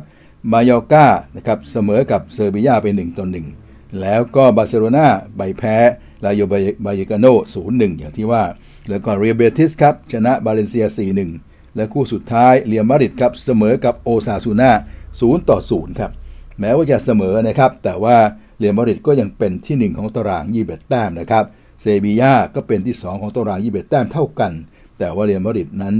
[0.51, 3.25] มายอร์กานะครับเสมอกับเซอร์เบียไป1ต่อ
[3.63, 5.77] 1แล้วก็บาร์เซโลนาไปแพ้
[6.25, 6.41] ราโย
[6.85, 7.25] บาเยกาโน
[7.63, 8.43] 0-1 อย่างที่ว่า
[8.89, 10.85] แล้วก็เรียลเบติสครับชนะบาเลนเซีย
[11.29, 14.71] 4-1 และคู่สุดท้ายเรียลมาดริดครับเสมอกับโอซาซูน่า
[15.11, 16.11] 0ต่อ0ครับ
[16.59, 18.17] แม้ว่าจะเสมอนะครับ แต่ว่า
[18.59, 21.45] เรียลมาดริดก็ยังเป็นที่ 1 ของตาราง21แต้มนะครับ
[21.81, 24.51] เซบียาก็เป็นที่ 2 ของตาราง21แต้มเท่ากัน
[24.99, 25.95] แต่ว่าเรียลมาดริดนั้น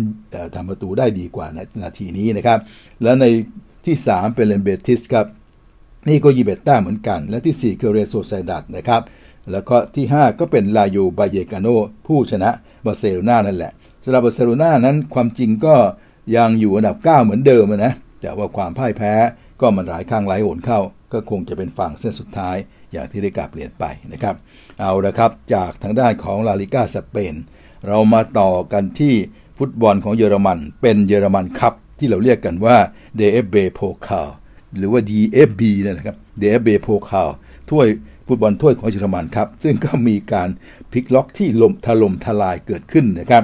[0.56, 2.60] ทำประตูได้ดีกว่าในนาทีนี้นะครับ
[3.03, 3.25] และใน
[3.86, 5.28] ที่ 3 เป็นเรียลเบติสครับ
[6.10, 9.02] นี่ก็ยี่เอ็ดแต้มเหมือนกัน และที่ 4 คือเรียลโซเซียดาดนะครับ
[9.52, 11.67] แล้วก็ที่ 5 ก็เป็นราโยบาเยกาโน
[12.08, 12.50] ผู้ชนะ
[12.86, 13.72] บาร์เซโลนานั่นแหละ
[14.04, 15.76] สำหรับบาร์เซโลนานั้นความจริงก็
[16.36, 19.13] ยังอยู่อันดับ 9 เหมือนเดิมนะแต่ว่าความพ่ายแพ้
[19.62, 20.80] ก็มันหลายครั้งหลายโหนเข้า
[21.13, 22.58] ก็คงจะเป็นฝั่งเส้นสุดท้าย
[22.91, 24.36] อย่างที่ได้กลับเรียนไปนะครับ
[24.80, 27.36] เอาละครับ จากทางด้านของลาลิก้าสเปน
[27.88, 29.13] เรามาต่อกันที่
[29.58, 32.77] ฟุตบอลของเยอรมัน เป็นเยอรมันคัพ ที่เราเรียกกันว่า
[33.19, 34.29] DFB Pokal
[34.77, 37.29] หรือว่า DFB นั่นะครับ DFB Pokal
[37.69, 37.88] ถ้วย
[38.27, 40.49] ฟุตบอลถ้วยของเยอรมันครับ ซึ่งก็มีการ
[40.91, 43.43] พลิกล็อกที่ลมถล่มทลายเกิดขึ้นนะครับ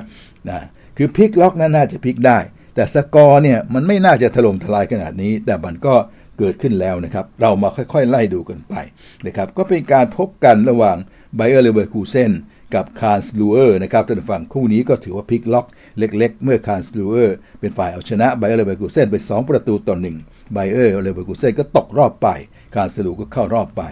[0.49, 0.59] นะ
[0.97, 2.37] คือพลิกล็อกนั้นน่าจะพลิกได้
[2.75, 5.93] แต่สกอร์เนี่ยมันไม่น่าจะถล่มทลายขนาดนี้ แต่มันก็
[6.39, 8.73] เกิดขึ้นแล้วนะครับ เรามาค่อยๆ ไล่ดูกันไป
[9.27, 10.97] นะครับ ก็เป็นการพบกันระหว่าง
[11.35, 12.31] ไบเออร์เลเวอร์คูเซน
[12.75, 15.65] กับคาร์สลูเออร์นะครับท่านฟังคู่นี้ก็ถือว่าพลิกล็อก
[15.99, 20.17] เล็กๆ เมื่อคาร์สลูเออร์เป็นฝ่ายเอาชนะไบเออร์เลเวอร์คูเซนไป 2 ประตูต่อหนึ่ง
[20.53, 22.27] ไบเออร์เลเวอร์คูเซนก็ตกรอบไป
[22.75, 23.83] คาร์สลูก็เข้ารอบไป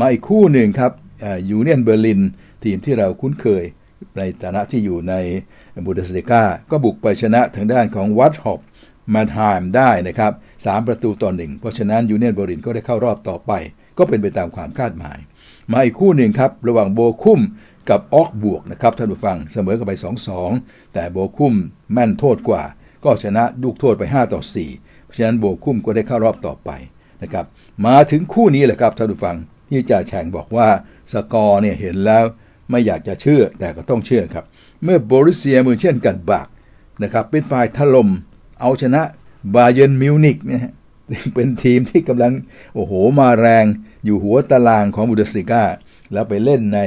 [0.00, 0.92] มาอีกคู่หนึ่งครับ
[1.50, 2.20] ยูเนียนเบอร์ลิน
[2.64, 3.64] ทีมที่เราคุ้นเคย
[4.18, 5.14] ในฐานะที่อยู่ใน
[5.84, 8.60] บุนเดสลีกาก็บุกไปชนะทางด้านของวัลด์ฮอฟ
[9.14, 13.52] มันน์ไฮม์ได้นะครับ3ประตูต่อหนึ่งเพราะฉะนั้นยูเนียนเบอร์ลินก็ได้เข้ารอบต่อไป
[13.98, 15.18] ก็เป็นไปตามความคาดหมาย
[15.72, 17.40] มาอีกคู่หนึ่งครับ ระหว่างโบคุ้ม
[17.88, 19.92] กับเอาก์สบวร์กนะครับท่านผู้ฟังเสมอกันไป
[20.44, 21.54] 2-2 แต่โบคุ้ม
[21.92, 22.62] แม่นโทษกว่า
[23.04, 24.40] ก็ชนะลูกโทษไป 5 ต่อ
[24.72, 26.70] 4 เพราะฉะนั้นโบคุ้มก็ได้เข้ารอบต่อไป
[27.22, 27.46] นะครับ
[27.86, 29.36] มาถึงคู่นี้แหละครับท่านผู้ฟัง
[29.70, 30.68] ที่จ่าแฉ่งบอกว่า
[31.12, 32.24] สกอร์เนี่ยเห็นแล้ว
[32.70, 34.44] ไม่อยากจะเชื่อแต่ก็ต้องเชื่อครับ
[34.82, 36.48] เมื่อโบรุสเซียมึนเช่นกลัดบัค
[37.02, 38.08] นะครับเป็นฝ่ายถล่ม
[38.60, 39.02] เอาชนะ
[39.54, 40.60] บาเยิร์นมิวนิกเนี่ย
[41.34, 42.32] เป็นทีมที่กำลัง
[42.74, 43.64] โอ้โหมาแรง
[44.04, 45.64] อยู่หัวตารางของบุนเดสลีกา
[46.12, 46.80] แล้วไปเล่นใน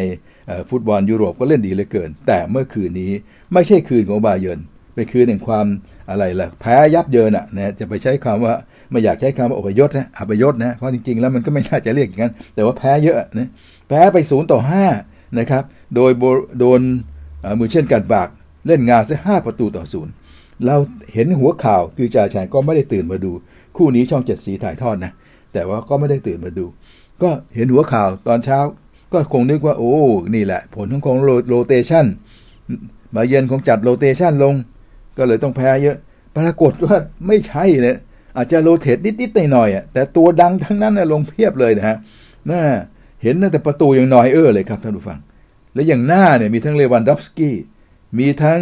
[0.70, 3.12] ฟุตบอลยุโรปก็เล่นดีเหลือเกิน แต่เมื่อคืนนี้
[3.54, 4.60] ไม่ใช่คืนของบาเยิร์น
[4.94, 5.66] เป็นคืนแห่งความ
[6.10, 8.54] อะไรล่ะแพ้ยับเยินอะนะจะไปใช้คำว่า
[8.92, 13.50] ไม่อยากใช้คำว่าอพยศนะอพยศนะเพราะจริงๆ แล้วมันก็ไม่น่าจะเรียกอย่างนั้น แต่ว่าแพ้เยอะนะ
[13.88, 14.86] แพ้ไปศูนย์ต่อห้า
[15.40, 15.64] นะครับ
[15.96, 16.12] โดย
[16.60, 16.82] โดน
[17.60, 18.30] มือเช่นกันบาก
[18.68, 20.12] เล่นงานซะห้าประตูต่อศูนย์
[20.66, 20.76] เรา
[21.14, 23.32] เห็นหัวข่าวคือจ่าแฉนก็ไม่ได้ตื่นมาดู
[23.78, 25.12] คู่นี้ช่องเจ็ดสีถ่ายทอดนะ
[25.54, 26.66] แต่ว่าก็ไม่ได้ตื่นมาดู
[27.22, 28.60] ก็เห็นหัวข่าวตอนเช้า
[29.16, 29.96] ก็คงนึกว่าโอ้
[30.36, 34.54] นี่แหละ ผลของของrotation บาเยิร์นคงจัด rotation ลง
[35.18, 35.98] ก็เลยต้องแพ้เยอะ
[36.36, 36.96] ปรากฏว่า
[37.28, 37.98] ไม่ใช่เนี่ย
[38.38, 41.98] อาจจะ rotate นิดๆหน่อยๆแต่ตัวดังทั้งนั้นนะลงเพียบเลยนะฮะ
[42.52, 42.62] น่ะ
[43.24, 45.20] เห็นตั้งแต่ประตูอย่างนอยเออร์เลยครับท่านผู้ฟัง
[45.74, 47.56] และอย่างหน้าเนี่ยมีทั้งเลวันดอฟสกี้
[48.20, 48.60] มีทั้ง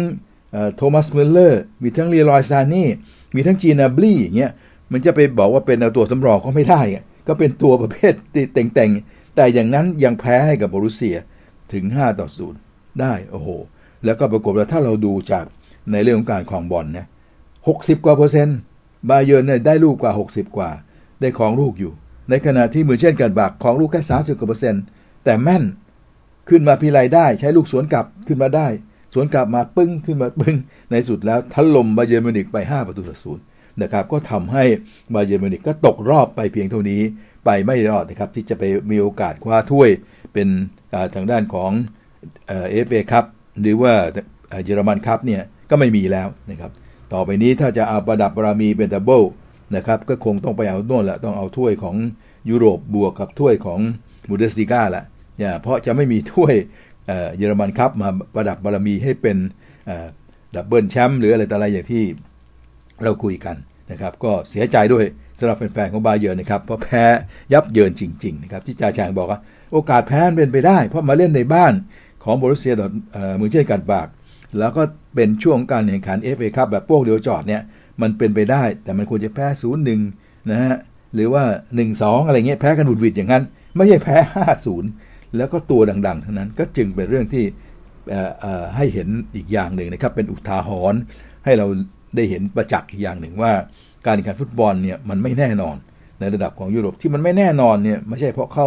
[0.76, 2.88] โทมัสมุลเลอร์ มีทั้งเรียลอยซานี่
[3.34, 4.52] มีทั้งกนาบรีอย่างเงี้ย
[4.92, 6.80] มันจะไปบอกว่าเป็นตัวสำรองก็ไม่ได้
[7.28, 8.12] ก็เป็นตัวประเภท
[8.54, 8.90] แต่ง
[9.34, 11.16] แต่อย่างนั้นยังแพ้ให้กับโบรุสเซีย
[11.72, 12.28] ถึง 5 ต่อ
[12.64, 13.48] 0 ได้ โอ้โห
[14.04, 15.44] แล้วก็ปรากฏว่าถ้าเราดูจาก
[15.92, 17.06] ในเรื่องของการครองบอลนะ
[17.68, 18.58] หกสิบกว่าเปอร์เซ็นต์
[19.08, 20.70] บาเยิร์นเนี่ยได้ลูกกว่า 60 กว่า
[21.20, 21.92] ได้ครองลูกอยู่
[22.30, 24.82] ในขณะที่มึนเช่นกลัดบัคครองลูกแค่สามสิบกว่าเปอร์เซ็นต์
[25.24, 25.64] แต่แม่น
[26.48, 28.66] ขึ้นมาทีไรได้ใช้ลูกสวนกลับขึ้นมาได้
[29.14, 30.56] สวนกลับมาปึ้งขึ้นมาปึ้ง
[30.90, 33.42] ในที่สุดแล้วถล่มบาเยิร์นมิวนิกไป 5 ประตูต่อศูนย์
[33.82, 34.64] นะครับก็ทำให้
[35.14, 37.00] บาเยิร์นมิวนิกก็ตกรอบไปเพียงเท่านี้
[37.44, 39.90] ไปไม่รอดนะครับที่จะไปมีโอกาสคว้าถ้วย
[40.32, 40.48] เป็น
[41.14, 41.70] ทางด้านของ
[42.46, 43.24] เอฟเอคัพ
[43.60, 43.92] หรือว่า
[44.64, 46.70] เยอรมันคัพเนี่ยก็ไม่มีแล้วนะครับ
[47.12, 49.22] ต่อไปนี้ถ้าจะเอาประดับบารมีเป็นดับเบิล
[49.76, 51.96] นะครับก็คงต้องไปเอาโน่นแหละต้องเอาถ้วยของ
[52.50, 53.80] ยุโรปบวกกับถ้วยของ
[54.28, 55.04] บุนเดสลีกาแหละ
[55.38, 56.54] เนี่ยเพราะจะไม่มีถ้วย
[57.36, 59.36] เยอรมันคัพมาประดับบารมีให้เป็น
[60.54, 62.02] ดับเบิลแชมป์หรืออะไรต่ออะไรอย่างที่
[63.02, 63.56] เราคุยกัน
[63.90, 65.04] นะครับ ก็เสียใจด้วย
[65.38, 67.04] สำหรับแฟนๆของบาเยิร์นนะครับ เพราะแพ้
[67.52, 69.40] ยับเยินจริงๆนะครับที่จ่าแฉ่งบอกว่า
[69.72, 71.72] โอกาสแพ้เป็นไปได้ เพราะมาเล่นในบ้าน
[72.24, 72.92] ของโบรุสเซีย
[73.40, 74.08] มึนเช่นกลัดบัค
[74.58, 74.82] แล้วก็
[75.14, 77.62] เป็นช่วงการแข่งขันเอฟเอคัพแบบพวกเดียวจอดเนี่ย
[78.02, 80.00] มันเป็นไปได้ แต่มันควรจะแพ้ศูนย์หนึ่ง
[80.50, 80.74] นะฮะ
[81.14, 81.42] หรือว่า
[81.84, 83.42] 1-2 อะไรเงี้ยแพ้กันหุดหวิดอย่างนั้น
[83.76, 84.16] ไม่ใช่แพ้
[84.76, 87.44] 5-0 แล้วก็ตัวดังๆทั้งนั้นก็จึงเป็นเรื่องที่
[88.76, 91.00] ให้เห็นอีกอย่างหนึ่งนะครับ เป็นอุทาหรณ์
[91.44, 91.66] ให้เรา
[92.16, 93.52] ได้เห็นประจักษ์อย่างหนึ่งว่า
[94.06, 95.76] การแข่งขันฟุตบอลเนี่ยมันไม่แน่นอน
[96.20, 98.66] ในระดับของยุโรปที่มันไม่แน่นอนเนี่ยไม่ใช่เพราะเขา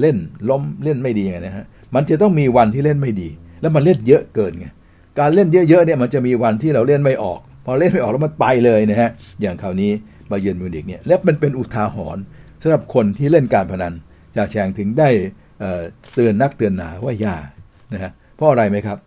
[0.00, 0.16] เล่น
[0.50, 3.28] ล้มเล่นไม่ดีไงนะฮะมันจะต้องมีวันที่เล่นไม่ดี
[3.60, 4.66] แล้วมันเล่นเยอะเกินไง
[5.18, 9.10] การเล่นเยอะๆเนี่ยมันจะมีวันที่เราเล่นไม่ออก พอเล่นไม่ออกแล้วมันไปเลยนะฮะ
[9.40, 9.90] อย่างคราวนี้
[10.30, 12.22] บาเยิร์นมิวนิกเนี่ยและมันเป็นอุทาหรณ์
[12.62, 13.92] สำหรับคนที่เล่นการพนัน
[14.36, 15.08] จากแชงถึงได้
[16.12, 17.36] เตือนนักเตือนหนาว่าอย่า
[17.92, 18.98] นะฮะเพราะอะไรไหมครับ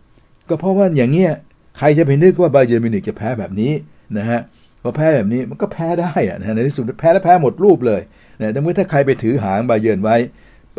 [0.48, 1.32] ก็เพราะว่าอย่างเงี้ย
[1.78, 3.72] ใครจะไปนึกว่าบาเยิร์มิวนิกจะแพ้แบบนี้
[4.18, 4.40] นะฮะ
[4.82, 8.00] พอแพ้แบบนี้มันก็แพ้ได้อะในที่สุดแพ้แล้วแพ้หมดรูปเลย
[8.40, 10.16] นะแต่เมื่อถ้าใครไปถือหางบาเยิร์ไว้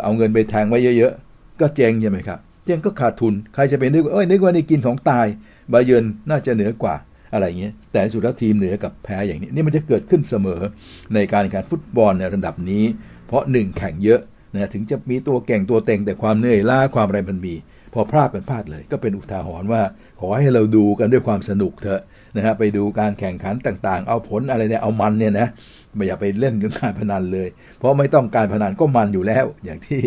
[0.04, 5.28] เอาเงินไปแทงไว้เยอะๆ ก็เจ๊งใช่ไหมครับเจ๊งก็ขาดทุนใครจะไปนึกว่าเอ้ยนึกว่านี่กินของตาย
[5.74, 6.96] บาเยิร์น่าจะเหนือกว่า
[7.34, 10.62] อะไรอย่างเงี้ยแต่ในสุดแล้วทีมเหนือกับแพ้อย่างนี้นี่มันจะเกิดขึ้นเสมอ
[11.14, 12.84] ในการแข่งขันฟุตบอลในระดับนี้
[13.28, 14.20] เพราะหนึ่งแข่งเยอะ
[14.54, 17.56] นะถึงจะมีตัวเก่งตัวเต็งแต่ความเหนื่อยล้าความอะไรมันมี
[17.94, 19.82] พอพลาดเป็นพลาดเลย ก็เป็นอุทาหรณ์ว่า
[20.20, 22.02] ขอให้เราดูกันด้วยความสนุกเถอะ
[22.36, 25.48] นะฮะไปดูการแข่งขันต่างๆ เอาผลอะไรเนี่ยเอามันเนี่ยนะ
[25.96, 27.48] ไม่อย่าไปเล่นกับการพนันเลย
[27.78, 30.00] เพราะไม่ต้องการพนันก็มันอยู่แล้ว อย่างที่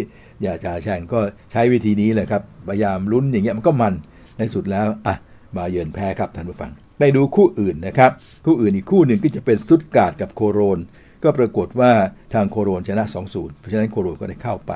[0.42, 1.20] อย่าจ่าแชงก็
[1.52, 3.94] ใช้วิธีนี้เลยครับพยายามลุ้นอย่างเงี้ยมันก็มัน
[4.38, 5.14] ในสุดแล้วอะ
[5.56, 8.10] บาเยินแพ้ครับท่านผู้ฟังไปดูคู่อื่นนะครับ
[8.44, 10.78] คู่อื่นอีกคู่หนึ่งก็จะเป็นสตุ๊ตการ์ตกับโคโลญจน์
[11.22, 11.92] ก็ปรากฏว่า
[12.34, 14.72] ทางโคโลญจน์ชนะ 2-0 เพราะฉะนั้นโคโลญจน์ก็ได้เข้าไป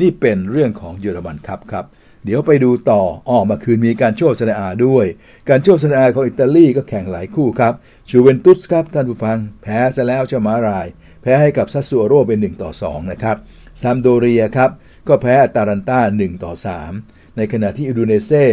[0.00, 1.84] นี่เป็นเรื่องของเยอรมันครับครับ
[2.24, 5.06] เดี๋ยวไปดูต่ออ๋อเมื่อคืนมีกัลโช่เซเรียอาด้วย
[5.48, 7.74] กัลโช่เซเรียอาของอิตาลีก็แข่งหลายคู่ครับ
[8.08, 10.86] ยูเวนตุสครับท่านผู้ฟัง แพ้ซะแล้วเจ้าม้าลาย
[11.22, 13.36] แพ้ให้กับซัสซัวโรเป็น1ต่อ2นะครับ
[13.82, 14.70] ซามพ์โดเรียครับ
[15.08, 16.52] ก็แพ้อตาลันต้า1ต่อ
[16.94, 18.44] 3 ในขณะที่อูดิเนเซ่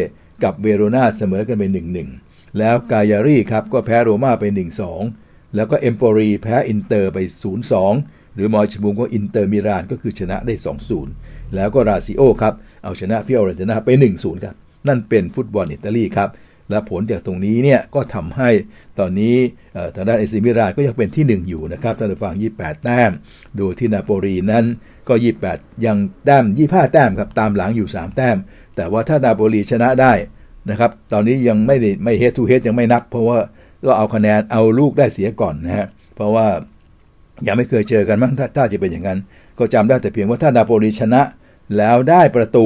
[0.44, 1.64] กับเวโรนาเสมอกันไป
[2.12, 4.46] 1-1 แล้วกายารีครับก็แพ้โรม่าไป
[5.00, 7.18] 1-2 แล้วก็เอ็มโปลีแพ้อินเตอร์ไป
[7.78, 10.54] 0-2 หรือมอยชบุงก็อินเตอร์มิลานก็คือชนะได้
[11.06, 12.54] 2-0 แล้วก็ลาซิโอครับ
[12.86, 14.56] เอาชนะฟิออเรนตินาไป1-0ครับ
[14.88, 16.30] นั่นเป็นฟุตบอลอิตาลีครับ
[16.70, 18.50] และผลจากตรงนี้เนี่ยก็ทำให้
[19.00, 19.36] ตอนนี้
[19.96, 23.12] ทางด้านเอซีมิลานก็ยังเป็นที่ 1 อยู่นะครับท่านผู้ฟัง 28 แต้ม
[23.60, 24.66] โดยที่นาโปลีนั้น
[25.08, 25.14] ก็
[25.50, 28.38] 28 ยังแต้ม 25 แต้มครับตามหลังอยู่ 3 แต้ม
[28.76, 30.14] แต่ว่าถ้านาโปลีชนะได้
[30.70, 33.40] นะครับตอนนี้ยังไม่ได้ไม่เฮดทูเฮดยังไม่นับ เพราะว่า
[33.86, 36.48] ก็เอาคะแนนเอาลูกได้เสียก่อนนะฮะเพราะว่า
[37.48, 39.20] ยังไม่เคยเจอกันมั้งถ้าถ้าจะเป็นอย่างนั้น
[39.60, 41.22] ก็จำได้แต่เพียงว่าถ้านาโปลีชนะ
[41.78, 42.66] แล้วได้ประตู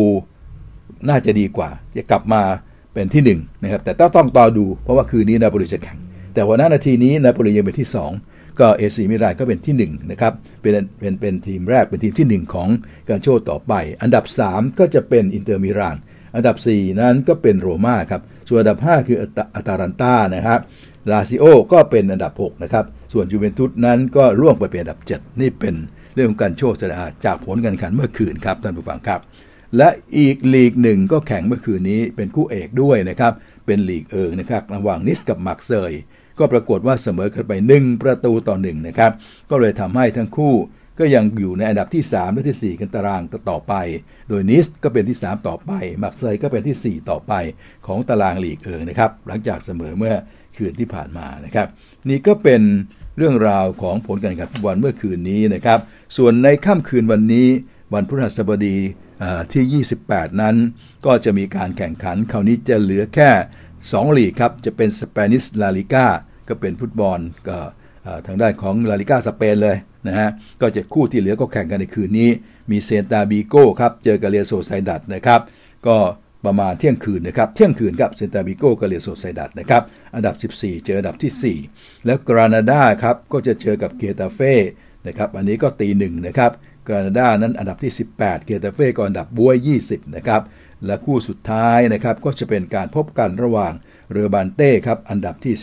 [1.09, 2.41] น่าจะดีกว่า จะกลับมา
[2.93, 3.29] เป็นที่1น
[3.63, 5.97] นะครับแต่ต้องต้องต่อดูเพราะว่าคืนนี้นาโปลีจะแข่ง
[6.33, 7.89] แต่วันนาทีนี้นาโปลียังเป็นที่
[8.23, 12.67] 2 ก็เอซีมิลานก็เป็นที่1นะครับเป็นเป็นเป็นทีมแรกเป็นทีมที่ 1 ของ
[13.09, 15.97] กัลโช่ต่อไป อันดับ 3 ก็จะเป็นอินเตอร์มิลาน
[16.35, 19.17] อันดับ 4 นั้นก็เป็นโรม่าครับส่วนอันดับ 5 คือ
[19.55, 20.59] อตาลันตานะครับ
[21.11, 25.75] ลาซิโอก็เป็นอันดับ 6 นะครับ ส่วนยูเวนตุสนั้นก็ร่วงไปเป็นอันดับ 7 นี่เป็น
[26.19, 29.19] เรื่องของกัลโช่เซเรียอาจากผลการแข่งขันเมื่อคืนครับท่านผู้ฟังครับ
[29.77, 33.33] และอีกลีกหนึ่งก็แข่งเมื่อคืนนี้เป็นคู่เอกด้วยนะครับ
[33.65, 35.93] เป็นลีกเอิงนะครับระหว่างนิสกับมักเซย
[36.39, 39.11] ก็ปรากฏว่าเสมอกันไป 1 ประตูต่อ1นะครับ
[39.49, 40.55] ก็เลยทำให้ทั้งคู่
[40.99, 43.73] ก็ยังอยู่ในอันดับที่ 3 และที่ 4 กันตารางต่อไป
[44.29, 45.71] โดยนิสก็เป็นที่ 3 ต่อไป
[46.03, 47.33] มักเซยก็เป็นที่ 4 ต่อไป
[47.87, 50.15] ของตารางลีกเอิงนะครับหลังจากเสมอเมื่อ
[50.57, 51.67] คืนที่ผ่านมานะครับ
[52.09, 52.61] นี่ก็เป็น
[53.17, 55.79] เรื่องราวของผลการแข่งขันฟุตบอลเมื่อคืนนี้นะครับ
[56.17, 57.47] ส่วนในค่ำคืนวันนี้
[57.93, 58.77] วันพฤหัสบดี
[59.53, 60.55] ที่ 28 นั้น
[61.05, 63.31] ก็จะมีการแข่งขัน คราวนี้จะเหลือแค่
[63.73, 66.07] 2ลีกครับ จะเป็นสเปนิสลาลิก้า
[66.47, 67.57] ก็เป็นฟุตบอลก็
[68.25, 70.29] ทางด้านของลาลิก้าสเปนเลยนะฮะ
[70.61, 72.29] ก็จะคู่ที่เหลือก็แข่งกันในคืนนี้
[72.71, 75.41] มีเซลต้าบีโก้ครับ เจอกะเรอัลโซเซียดาดนะครับ
[75.87, 75.97] ก็
[76.45, 79.83] ประมาณเที่ยงคืนนะครับ เที่ยงคืนครับเซลต้าบีโก้กับเรอัลโซเซียดาดนะครับ
[80.15, 84.53] อันดับ 14 เจออันดับที่ 4 แล้วกรานาดาครับ ก็จะเจอกับเกตาเฟ่
[85.07, 86.51] นะครับอันนี้ก็ตีหนึ่งนะครับ
[86.87, 90.41] กรานาดานั้นอันดับที่ 18 เกตาเฟ่ก็อันดับบ๊วย20นะครับ
[90.85, 93.73] และคู่สุดท้ายนะครับก็จะเป็นการพบกันระหว่าง
[94.11, 95.55] เรือบานเต้ครับอันดับที่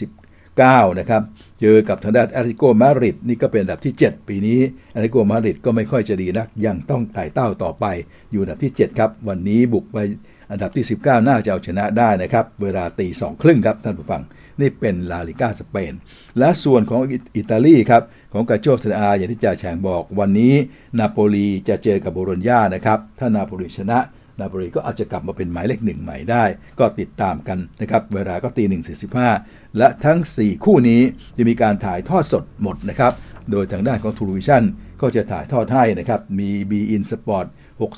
[0.47, 1.23] 19นะครับ
[1.61, 4.61] เจอกับทางด้านแอตเลติโกมาดริดนี่ก็เป็นอันดับที่ 7 ปีนี้
[4.93, 7.85] แอตเลติโกมาดริดก็ไม่ค่อยจะดีนักยังต้องไต่เต้าต่อไป
[8.33, 9.99] อยู่อันดับที่ 7 ครับ วันนี้บุกไป
[10.51, 14.23] อันดับที่ 19 น่าจะเอาชนะได้นะครับ เวลาตีสองครึ่งครับท่านผู้ฟัง
[14.61, 15.93] นี่เป็นลาลิก้าสเปน
[16.39, 17.01] และส่วนของ
[17.37, 18.03] อิตาลีครับ
[18.37, 20.55] ของกาโจเซอาอย่างที่จ่าแฉงบอก วันนี้
[20.99, 23.99] นาโปลีจะเจอกับโบโรญญานะครับ ถ้านาโปลีชนะ
[24.41, 26.45] นาโปลีก็อาจจะกลับมาเป็นหมายเลขหนึ่งใหม่ได้
[26.79, 29.31] ก็ติดตามกันนะครับ เวลาก็ตีหนึ่งสี่สิบห้า
[29.79, 31.01] และทั้ง 4 คู่นี้
[31.37, 33.13] จะมีการถ่ายทอดสดหมดนะครับ
[33.51, 34.63] โดยทางด้านของทูวิชั่น
[35.01, 37.47] ก็จะถ่ายทอดให้นะครับ มี b in Sport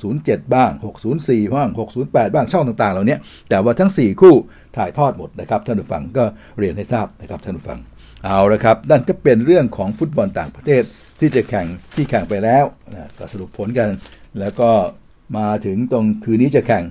[0.01, 0.71] 607 บ้าง
[1.13, 1.69] 604 บ้าง
[2.01, 3.17] 608 บ้าง ช่องต่าง ๆ เหล่านี้
[3.49, 4.35] แต่ว่าทั้ง 4 คู่
[4.77, 6.25] ถ่ายทอดหมดนะครับ ท่านผู้ฟังก็
[6.59, 7.81] เรียนให้ทราบนะครับท่านผู้ฟัง
[8.25, 10.83] เอาละครับ นั่นก็เป็นเรื่องของฟุตบอลต่างประเทศ
[11.21, 13.89] ที่จะแข่งที่แข่งไปแล้วนะก็สรุปผลกัน
[14.41, 14.71] แล้วก็
[15.39, 16.85] มาถึงตรงคืนนี้จะแข่ง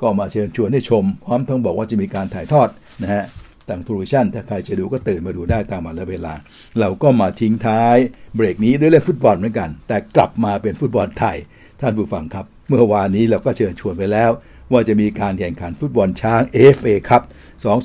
[0.00, 2.68] ก็มาเชิญชวนให้ชม พร้อมทั้งบอกว่าจะมีการถ่ายทอด
[3.02, 3.24] นะฮะ
[3.68, 6.34] ทางทูริชั่นถ้าใครจะดูก็ตื่นมาดูได้ตามวันและเวลา
[6.80, 7.96] เราก็มาทิ้งท้าย
[8.34, 11.36] เบรกนี้ด้วยเล่นฟุตบอลเหมือนกัน แต่กลับมาเป็นฟุตบอลไทย
[11.80, 14.30] ท่านผู้ฟังครับ เมื่อวานนี้เราก็เชิญชวนไปแล้ว
[14.72, 16.42] ว่าจะมีการแข่งขันฟุตบอลช้าง
[16.76, 17.22] FA ครับ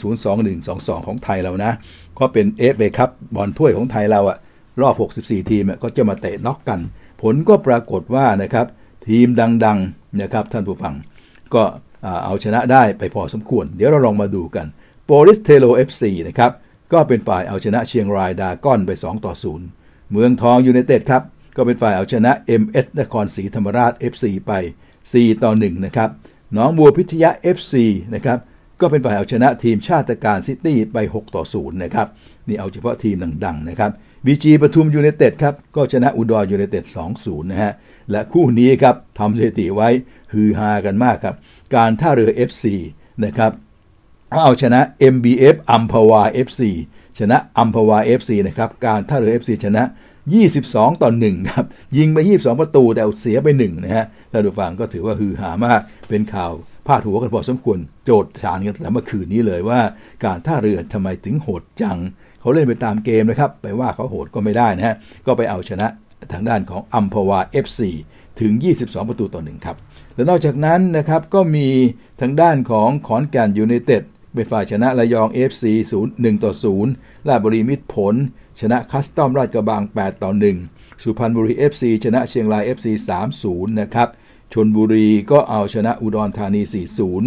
[0.01, 1.71] 2021-22 ของไทยเรานะ
[2.19, 4.37] ก็เป็น FA ครับบอลถ้วยของไทยเราอะ
[4.81, 6.79] รอบ 64 ทีมก็จะมาเตะน็อกกัน
[7.21, 8.67] ผลก็ปรากฏว่านะครับ
[9.07, 9.27] ทีม
[9.65, 10.93] ดังๆนะครับท่านผู้ฟัง
[11.53, 11.63] ก็
[12.25, 14.65] เอาชนะได้ไปพอสมควร เดี๋ยวเราลองมาดูกัน
[15.05, 16.51] โปลิสเทโล FC นะครับ
[16.93, 19.33] ก็เป็นฝ่ายเอาชนะเชียงรายดาก้อนไป 2 ต่อ
[19.71, 21.23] 0 เมืองทองยูไนเต็ดครับ
[21.55, 24.51] ก็เป็นฝ่ายเอาชนะ MS นครศรีธรรมราช FC ไป
[24.97, 26.09] 4 ต่อ 1 นะครับ
[26.57, 27.73] หนองบัวพิชญ FC
[28.15, 28.39] นะครับ
[28.81, 32.07] ก็เป็นฝ่ายเอาชนะทีมชาติการซิตี้ไป 6 ต่อ 0 นะครับ
[32.47, 33.91] นี่เอาเฉพาะทีมดังๆ นะครับ
[34.25, 36.83] บีจีปทุมยูไนเต็ดครับ ก็ชนะอุดรยูไนเต็ด
[37.17, 37.73] 2-0 นะฮะ
[38.11, 39.89] และคู่นี้ครับทำสถิติไว้
[40.33, 41.35] ฮือฮากันมากครับ
[41.75, 42.65] การท่าเรือ FC
[43.25, 43.51] นะครับ
[44.43, 44.79] เอาชนะ
[45.13, 46.61] MBF อัมพวา FC
[47.19, 49.83] ชนะอัมพวา FC นะครับ การท่าเรือ FC ชนะ
[50.43, 51.65] 22 ต่อ 1 ครับ
[51.97, 56.51] ยิงไป 22 ประตูแต่เสียไป 1 นะฮะท่านผู้ฟังก็ถือว่าฮือฮามากเป็นข่าว
[56.87, 59.79] พาดหัวกันพอสมควรโจทย์ฐานกันแต่เมื่อคืนนี้เลยว่า
[60.25, 61.97] การท่าเรือทำไมถึงโหดจัง
[62.39, 64.95] เขาเล่นไปตามเกมนะครับ ไปว่าเขาโหดก็ไม่ได้นะฮะ
[65.25, 65.87] ก็ไปเอาชนะ
[66.33, 67.81] ทางด้านของอัมพวา FC
[68.41, 69.75] ถึง 22 ประตูต่อ1ครับ
[70.15, 71.67] และนอกจากนั้นนะครับก็มี
[72.21, 75.63] ทางด้านของขอนแก่นยูไนเต็ดเป็นฝ่ายชนะระยอง FC
[75.99, 76.51] 0 1ต่อ
[76.89, 78.15] 0ราชบุรีมิตรผล
[78.59, 80.31] ชนะคัสตอมราชกระบัง 8 ต่อ
[80.67, 82.87] 1 สุพรรณบุรี FC ชนะเชียงราย FC
[83.33, 84.09] 3-0 นะครับ
[84.55, 86.61] ชนบุรีก็เอาชนะอุดรธานี
[87.15, 87.21] 4-0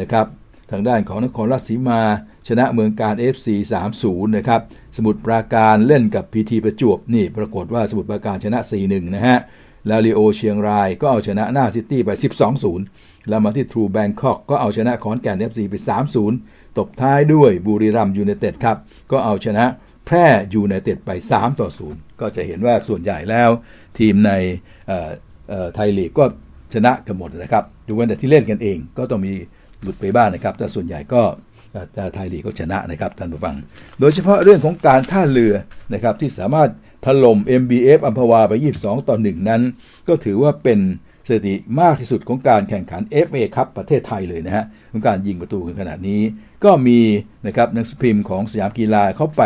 [0.00, 0.26] นะครับ
[0.70, 2.00] ทางด้านของนครราชสีมา
[2.48, 3.48] ชนะเมืองการ FC
[3.92, 4.60] 3-0 นะครับ
[4.96, 9.38] สมุทรปราการเล่นกับพีทีประจวบนี่ปรากฏว่าสมุทรปราการชนะ 4-1 นะฮะ
[9.90, 12.10] ลาลิโอเชียงรายก็เอาชนะน่านซิตี้ไป
[12.70, 15.74] 12-0 แล้วมาที่ทรูแบงคอกก็เอาชนะขอนแก่น FC ไป
[16.26, 18.76] 3-0 ตบท้ายด้วยบุรีรัมย์ยูไนเต็ดครับ
[19.10, 19.64] ก็เอาชนะ
[20.06, 23.50] แพร่ยูไนเต็ดไป 3 ต่อ 0 ก็จะเห็นว่าส่วนใหญ่แล้ว
[23.98, 24.30] ทีมใน
[25.74, 26.24] ไทยลีกก็
[26.74, 29.32] ชนะกันหมดนะครับยกเว้นแต่ที่เล่นกันเอง ก็ต้องมี
[29.82, 31.22] หลุดไปบ้างนะครับแต่ส่วนใหญ่ก็
[32.14, 33.54] ไทยลีกก็ชนะนะครับท่านผู้ฟัง
[34.00, 35.54] โดยเฉพาะเรื่องของการท่าเรือ
[35.94, 36.70] นะครับที่สามารถ
[37.06, 39.62] ถล่ม MBF อัมพวาไป 22 ต่อ 1 นั้น
[40.08, 40.80] ก็ถือว่าเป็น
[41.28, 46.20] สถิติมากที่สุดของการแข่งขัน FA ครับประเทศไทยเลยนะฮะของการยิงประตูกันขนาดนี้
[46.64, 47.00] ก็มี
[47.46, 49.42] นะครับหนังสือพิมพ์ของสยามกีฬาเข้าไป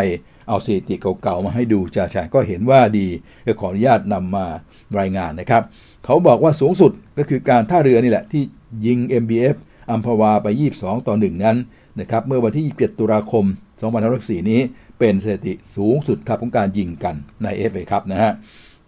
[0.48, 3.06] เอาสถิติเก่าๆมาให้ดูจ่าชาก็เห็นว่าดี
[3.46, 4.46] ก็ขออนุญาตนำมา
[4.98, 5.62] รายงานนะครับ
[6.04, 8.42] เขาบอกว่าสูงสุดก็คือการท่าเรือนี่แหละที่
[8.86, 9.56] ยิง MBF
[9.90, 10.46] อัมพวาไป
[10.78, 11.56] 22 ต่อ 1 นั้น
[12.00, 13.44] นะครับเมื่อวันที่ 27 ตุลาคม
[13.98, 14.60] 2564 นี้
[14.98, 18.32] เป็นสถิติสูงสุดครับของการยิงกันใน FA ครับนะฮะ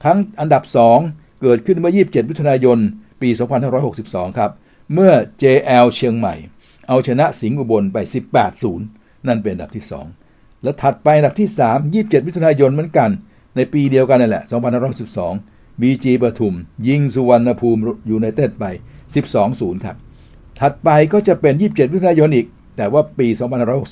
[0.02, 0.62] ครั้งอันดับ
[1.02, 2.78] 2 เกิดขึ้นเมื่อ 27 มิถุนายน
[3.22, 3.28] ปี
[3.84, 4.50] 2562 ครับ
[4.94, 6.34] เมื่อ JL เชียงใหม่
[6.88, 7.98] เอาชนะสิงห์อุบลไป
[8.62, 9.84] 18-0 นั่นเป็นอันดับที่
[10.24, 13.10] 2 และถัดไปอันดับที่ 3 27 มิถุนายนเหมือนกัน
[13.56, 14.44] ในปีเดียวกันนั่นแหละ
[15.78, 16.54] 2512 BG ปทุม
[16.88, 18.64] ยิงสุวรรณภูมิยูไนเต็ดไป
[19.24, 19.96] 12-0 ครับ
[20.60, 22.46] ถัดไปก็จะเป็น 27มิถุนายนอีก
[22.76, 23.28] แต่ว่าปี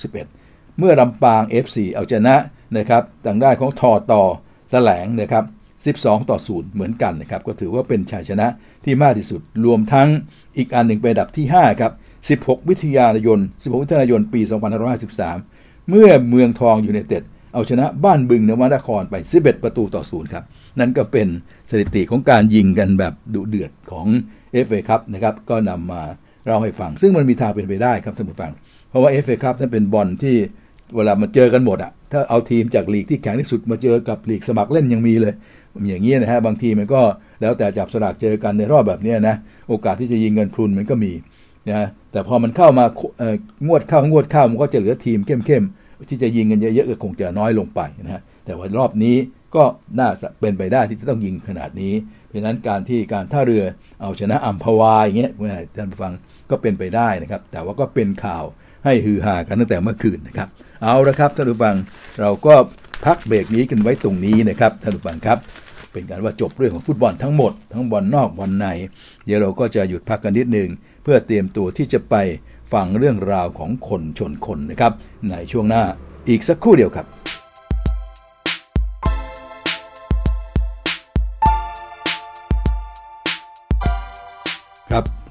[0.06, 2.36] 2561 เมื่อลำปาง FC เอาชนะ
[2.76, 4.22] นะครับทางด้านของทอต่อ
[4.70, 5.44] แสลงนะครับ
[5.96, 8.46] 12 ต่อ 0 เหมือนกันนะครับ ก็ถือว่าเป็นชัยชนะ
[8.84, 10.08] ที่มากที่สุด รวมทั้ง
[10.56, 11.92] อีกอันหนึ่งอันดับที่ 5 ครับ
[12.44, 14.40] 16 มิถุนายน 16 มิถุนายน ปี
[15.14, 17.22] 2553 เมื่อเมืองทองยูไนเต็ด
[17.54, 20.44] เอาชนะบ้านบึงนวนครไป 11 ประตูต่อ 0 ครับ
[20.78, 21.28] นั่นก็เป็น
[21.70, 24.06] สถิติของการยิงกันแบบดุเดือดของ
[24.66, 26.02] FA ครับนะครับ ก็นำมา
[26.44, 28.52] เล่าให้ฟัง ซึ่งมันมีทางเป็นไปได้ครับท่านผู้ฟัง
[28.90, 30.36] เพราะว่า FA ครับนั่นเป็นบอลที่
[30.96, 35.34] เวลามาเจอกันหมดอะถ้าเอาทีมจากลีกที่แข็งที่สุดมาเจอกับลีกสมัครเล่นยังมีเลย
[35.88, 37.00] อย่างนี้นะฮะบางทีมันก็
[37.40, 39.36] แล้วแต่จับสลากเจอกันในรอบแบบนี้นะ
[39.68, 41.12] โอกาสที่จะยิงเงินพรุนมันก็มี
[41.68, 42.84] นะแต่พอมันเข้ามา
[43.66, 49.16] งวดเข้างวดเข้ามันก็จะเหลือทีมเข้มๆที่จะยิงกันเยอะๆก็คงจะน้อยลงไปนะฮะแต่ว่ารอบนี้
[49.54, 49.64] ก็
[49.98, 50.08] น่า
[50.40, 51.94] เป็นไปได้ที่จะต้องยิงขนาดนี้
[52.28, 53.64] เพราะฉะนั้นการที่การท่าเรือ
[54.00, 55.32] เอาชนะอัมพวาอย่างเงี้ย
[55.76, 56.12] ท่านผู้ฟัง
[56.50, 58.44] ก็เป็นไปได้นะครับ แต่ว่าก็เป็นข่าว
[58.84, 60.48] ให้ฮือฮากันตั้งแต่เมื่อคืนนะครับ
[60.82, 61.76] เอาละครับท่านผู้ฟัง
[62.20, 62.54] เราก็
[63.06, 65.38] พักเบรกนี้กันไว้ตรงนี้นะครับท่านผู้ฟังครับ
[65.92, 68.66] เป็นการว่าจบเรื่องของฟุตบอลทั้งหมด ทั้งบอลนอกบอลใน
[69.24, 70.68] เดี๋ยวเราก็จะหยุดพักกันนิดหนึ่ง
[71.02, 72.14] เพื่อเตรียมตัวที่จะไป
[72.72, 74.92] ฟังเรื่องราวของคนชนคนนะครับ
[75.30, 75.82] ในช่วงหน้า
[76.28, 77.06] อีกสักครู่เดียวครับ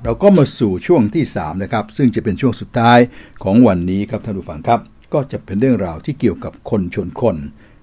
[0.07, 2.99] เราก็มาสู่ช่วงที่3นะครับซึ่งจะเป็นช่วงสุดท้าย
[3.43, 4.79] ของวันนี้ครับท่านผู้ฟังครับ
[5.13, 7.37] ก็จะเป็นเรื่องราวที่เกี่ยวกับคนชนคน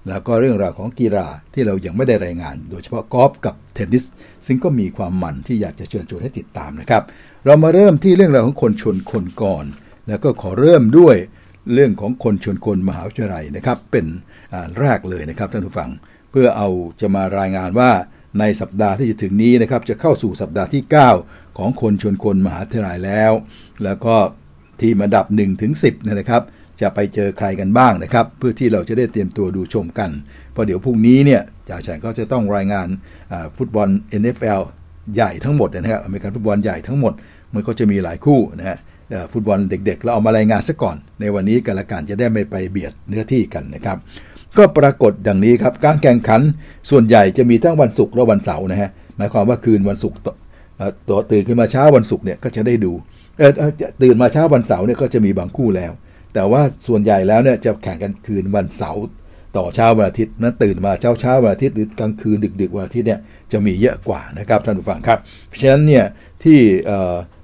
[0.07, 4.03] แล้วก็เรื่องราวของกีฬาที่เรายังไม่ได้รายงาน โดยเฉพาะกอล์ฟกับเทนนิส
[4.45, 7.03] ซึ่งก็มีความมันที่อยากจะเชิญชวนให้ติดตามนะครับ
[7.45, 9.65] เรามาเริ่มที่เรื่องราวของคนชนคนก่อน
[10.07, 11.15] แล้วก็ขอเริ่มด้วย
[11.73, 14.05] เรื่องของคนชนคนมหาวิทยาลัยนะครับเป็น
[14.79, 15.89] แรกเลยนะครับท่านผู้ฟัง
[16.31, 16.69] เพื่อเอา
[17.01, 17.91] จะมารายงานว่า
[18.39, 20.83] ในสัปดาห์ที่จะถึงนี้นะครับจะเข้าสู่สัปดาห์ที่
[21.19, 23.31] 9 ของคนชนคนมหาวิทยาลัยแล้ว
[23.83, 24.15] แล้วก็
[24.81, 26.43] ทีมอันดับ1ถึง10นะครับ
[26.81, 30.11] จะไปเจอใครกันบ้างนะครับ เพื่อที่เราจะได้เตรียมตัวดูชมกัน
[30.51, 32.87] เพราะเดี๋ยวพรุ่งนี้เนี่ยจ่าแฉงก็จะต้องรายงาน
[33.57, 33.89] ฟุตบอล
[34.21, 34.61] NFL
[35.15, 37.13] ใหญ่ทั้งหมดนะครับอเมริกันฟุตบอลใหญ่ทั้งหมด
[37.53, 38.77] มันก็จะมีหลายคู่นะฮะ
[39.33, 43.97] ฟุตบอลเด็กๆ เราเอามารายงานซะก่อน ในวันนี้กันละกันจะได้ไม่ไปเบียดเนื้อที่กันนะครับ
[44.57, 46.41] ก็ปรากฏดังนี้ครับ การแข่งขัน
[46.89, 50.17] ส่วนใหญ่จะมีทั้งวันศุกร์และวันเสาร์นะฮะหมายความว่าคืนวันศุกร์
[51.07, 52.91] ตัวตื่นขึ้นมาเช้าวันศุกร์เนี่ยก็จะได้ดู
[53.37, 53.51] เออ
[54.03, 55.91] ตื่นมาเช้าวันเสาร์เนี่ยก็จะมีบางคู่แล้ว
[56.33, 59.03] แต่ว่าส่วนใหญ่แล้วเนี่ยจะแข่งกันคืนวันเสาร์
[59.57, 63.19] ต่อเช้าวันอาทิตย์นั้นตื่นมาเช้าเช้าวันอาทิตย์หรือกลางคืนดึกดึกวันอาทิตย์เนี่ย
[63.51, 66.05] จะมีเยอะกว่านะครับท่านผู้ฟังครับ เพราะฉะนั้นเนี่ย
[66.43, 66.59] ที่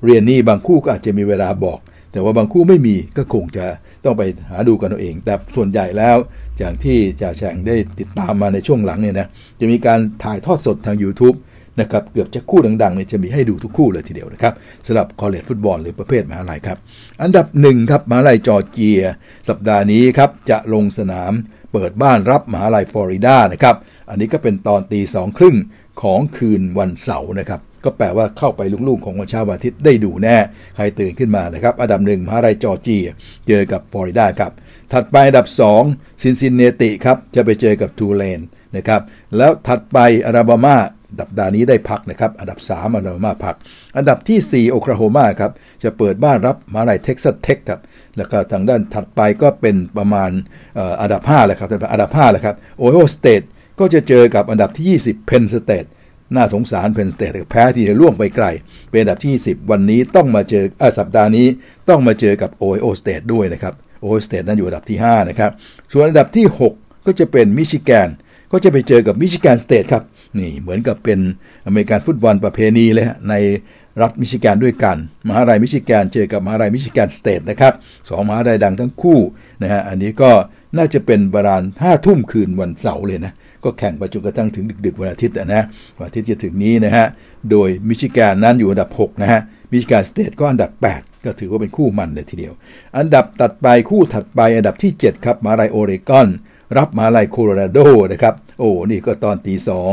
[0.06, 1.80] เรียนนี่บางคู่ก็อาจจะมีเวลาบอก
[2.12, 3.66] แต่ว่าบางคู่ไม่มีก็คงจะ
[4.06, 6.18] ต้องไปหาดูกันเอาเอง แต่ส่วนใหญ่แล้ว
[6.58, 9.28] อย่างที่จ่าแฉงได้ติดตามมาในช่วงหลังเนี่ยนะ
[9.60, 11.36] จะมีการถ่ายทอดสดทาง YouTube
[11.80, 14.54] นะครับเกือบจะคู่ดังๆเนี่ยจะมีให้ดูทุกคู่เลยทีเดียวนะครับ
[14.86, 16.78] สำหรับคอเลจฟุตบอลหรือประเภทมหาลัยครับ
[17.22, 19.02] อันดับหนึ่งครับมหาลัยจอร์เจีย
[19.50, 21.32] สัปดาห์นี้ครับจะลงสนาม
[21.74, 23.76] เปิดบ้านรับมหาลัยฟลอริดานะครับ
[24.10, 25.56] อันนี้ก็เป็นตอนตีสองครึ่ง
[26.02, 30.38] ของคืนวันเสาร์นะครับก็แปลว่าเข้าไปรุ่งๆของวันเช้าวันอาทิตย์ได้ดูแน่
[30.76, 33.06] ใครตื่นขึ้นมานะครับ อันดับหนึ่งมหาลัยจอร์เจีย
[33.48, 34.52] เจอกับฟลอริดาครับ
[34.94, 35.48] ถัดไปอันดับ
[35.84, 38.42] 2 ซินซินเนติครับ จะไปเจอกับทูเลน
[38.76, 39.02] นะครับ
[39.38, 40.78] แล้วถัดไปอลาบามา
[41.20, 43.56] สัปดาห์นี้ได้พักนะครับ อันดับ 3อลาบามาพัก
[43.98, 45.52] อันดับที่ 4 โอคลาโฮมาครับ
[45.84, 47.82] จะเปิดบ้านรับมหาลัยเท็กซัสเทคครับ
[48.18, 50.32] แล้วก็ทางด้านถัดไปก็เป็นประมาณ
[51.02, 53.42] อันดับ5แหละครับ อันดับ5แหละครับโอไฮโอสเตท
[53.80, 55.86] ก็จะเจอกับอันดับที่ 20 เพนสเตท
[56.36, 58.46] น่าสงสารเพนสเตทแพ้ที่จะร่วงไปไกล
[58.92, 60.64] เป็นอันดับที่10วันนี้ต้องมาเจอ
[60.98, 61.48] สัปดาห์นี้
[61.90, 65.52] ต้องมาเจอกับโอไฮโอสเตทด้วยนะครับโอสเตทนั้นอยู่อันดับที่5นะครับ
[65.92, 66.46] ส่วนอันดับที่
[66.76, 68.10] 6 ก็จะเป็นมิชิแกน
[68.52, 70.04] ก็จะไปเจอกับมิชิแกนสเตทครับ
[70.38, 71.20] นี่เหมือนกับเป็น
[71.66, 73.36] อเมริกันฟุตบอลประเพณีเลยฮะใน
[74.02, 74.98] รัฐมิชิแกนด้วยกัน
[75.28, 77.74] มหาลัยมิชิแกนเจอกับมหาลัยมิชิแกนสเตทนะครับ
[78.10, 79.20] สองมหาลัยดังทั้งคู่
[79.62, 80.32] นะฮะอันนี้ก็
[80.78, 83.34] น่าจะเป็นประมาณห้าทุ่มคืนวันเสาร์เลยนะ
[83.64, 85.64] ก็แข่งไปจนกระทั่งถึงดึก ๆ วันอาทิตย์นะ
[85.98, 87.06] วันอาทิตย์จะถึงนี้นะฮะ
[87.52, 89.42] โดยมิชิแกนนั้นอยู่อันดับ 6 นะฮะ
[89.72, 92.54] มิชิแกนสเตทก็อันดับ 8 ก็ถือว่าเป็นคู่มันเลยทีเดียว
[92.98, 96.28] อันดับตัดไปคู่ถัดไปอันดับที่ 7 ครับมหาลัยโอเรกอน
[96.78, 97.80] รับมาลายโคโลราโด
[98.12, 99.92] นะครับ โอ้ นี่ก็ตอนตีสอง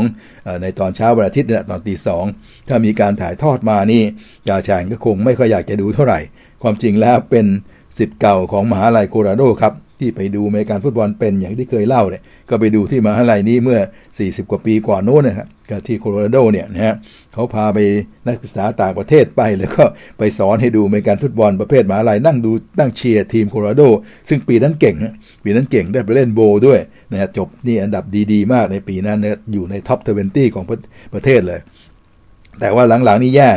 [0.62, 2.24] ในตอนเช้าวันอาทิตย์นะตอนตีสอง
[2.68, 4.02] ถ้ามีการถ่ายทอดมานี่
[4.48, 6.20] ยาชางก็คงไม่ค่อยอยากจะดูเท่าไหร่
[6.62, 7.46] ความจริงแล้วเป็น
[7.98, 13.78] สิทธิ์เก่าของมหาลัยโคโลราโดครับ ที่ไปดูเมริกันฟุตบอลเป็นอย่างที่เคยเล่าเนี่ยก็ไปดูที่มหาลัยนี้เมื่อ
[14.16, 15.48] 40 กว่าปีก่อนโน้นนะครับ
[15.86, 16.94] ที่โคโลราโดเนี่ยนะฮะ
[17.32, 17.78] เขาพาไป
[18.26, 19.84] นักศึกษาต่างประเทศไป แล้วก็
[20.18, 23.82] ไปสอนให้ดูเมริกันฟุตบอลประเภทมหาลัยนั่งดูนั่งเชียร์ทีมโคโลราโด
[24.28, 24.96] ซึ่งปีนั้นเก่ง
[25.44, 26.80] ปีนั้นเก่งได้ไปเล่น bowl ด้วย
[27.12, 30.64] นะฮะจบนี่อันดับดีๆ มากในปีนั้นนะอยู่ใน top twenty ของ
[31.14, 31.60] ประเทศเลย
[32.60, 33.48] แต่ว่าหลังๆนี่แย่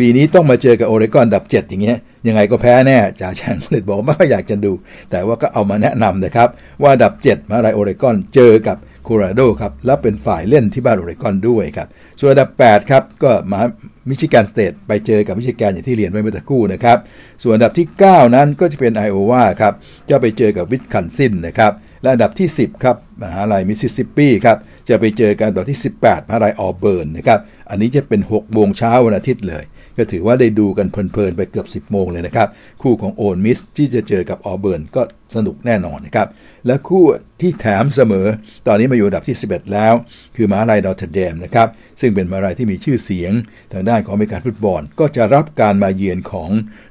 [0.00, 4.72] ปีนี้ต้องมาเจอกับโอเรกอนอันดับ 7 อย่างเงี้ยยังไงก็แพ้แน่จ่าแฉ่งเลยบอกไม่อยากจะดู
[5.10, 6.48] แต่ว่าก็เอามาแนะนำนะครับ
[6.82, 11.88] ว่าดับ 7 มหาลัยโอเรกอนเจอกับโคโลราโดครับแล้วเป็นฝ่ายเล่นที่บ้านโอเรกอนด้วยครับ
[12.20, 13.60] ส่วนดับ 8 ครับ ก็มา
[14.08, 16.98] มิชิแกนสเตทไปเจอกับมิชิแกนอย่างที่เรียนไว้เมื่อสักครู่นะครับ
[17.42, 19.72] ส่วนดับที่ 9 นั้นก็จะเป็นไอโอวาครับ
[20.10, 21.72] จะไปเจอกับวิสคอนซินนะครับ
[22.02, 24.56] และอันดับที่ 10 ครับ มหาลัยมิสซิสซิปปีครับ
[24.88, 27.38] จะไปเจอกันอันดับที่ 18 มหาลัยออเบิร์นนะครับ
[27.70, 29.64] อันนี้จะเป็น 6 โมงเช้าวันอาทิตย์เลย
[30.00, 32.48] ก็ถือว่าได้ดูกันเพลินๆ ไปเกือบ 10 โมงเลยนะครับ
[32.82, 35.02] คู่ของโอลมิสที่จะเจอกับออเบิร์นก็
[35.34, 36.28] สนุกแน่นอนนะครับ
[36.66, 37.04] และคู่
[37.40, 38.26] ที่แถมเสมอ
[38.66, 39.94] ตอนนี้มาอยู่อันดับที่ 11 แล้ว
[40.36, 41.68] คือมหาลัยนอเทรอดามนะครับ
[42.00, 43.32] ซึ่งเป็นมหาลัยที่มีชื่อเสียง
[43.72, 46.50] ทางด้านของอเมริกันฟุตบอล ก็จะรับการมาเยือนของ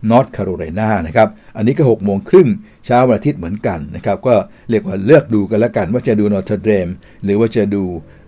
[0.10, 2.50] นอร์ทแคโรไลนานะครับ อันนี้ก็6โมงครึ่ง
[2.86, 4.34] เช้าวันอาทิตย์เหมือนกันนะครับ ก็
[4.70, 6.88] เรียกว่าเลือกดูกันแล้วกัน ว่าจะดูนอเทรอดาม
[7.24, 7.84] หรือว่าจะดู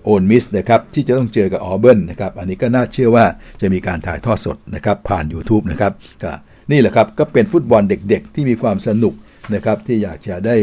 [0.06, 3.26] โอลมิสนะครับที่จะต้องเจอกับออเบิร์นนะครับอันนี้ก็น่าเชื่อว่า
[3.62, 5.94] จะมีการถ่ายทอดสดนะครับผ่าน YouTube นะครับ
[6.24, 6.32] ก็
[6.72, 9.14] นี่แหละครับก็เป็นฟุตบอลเด็กๆ ที่มีความสนุก
[9.56, 10.56] นะครับที่อยากจะได้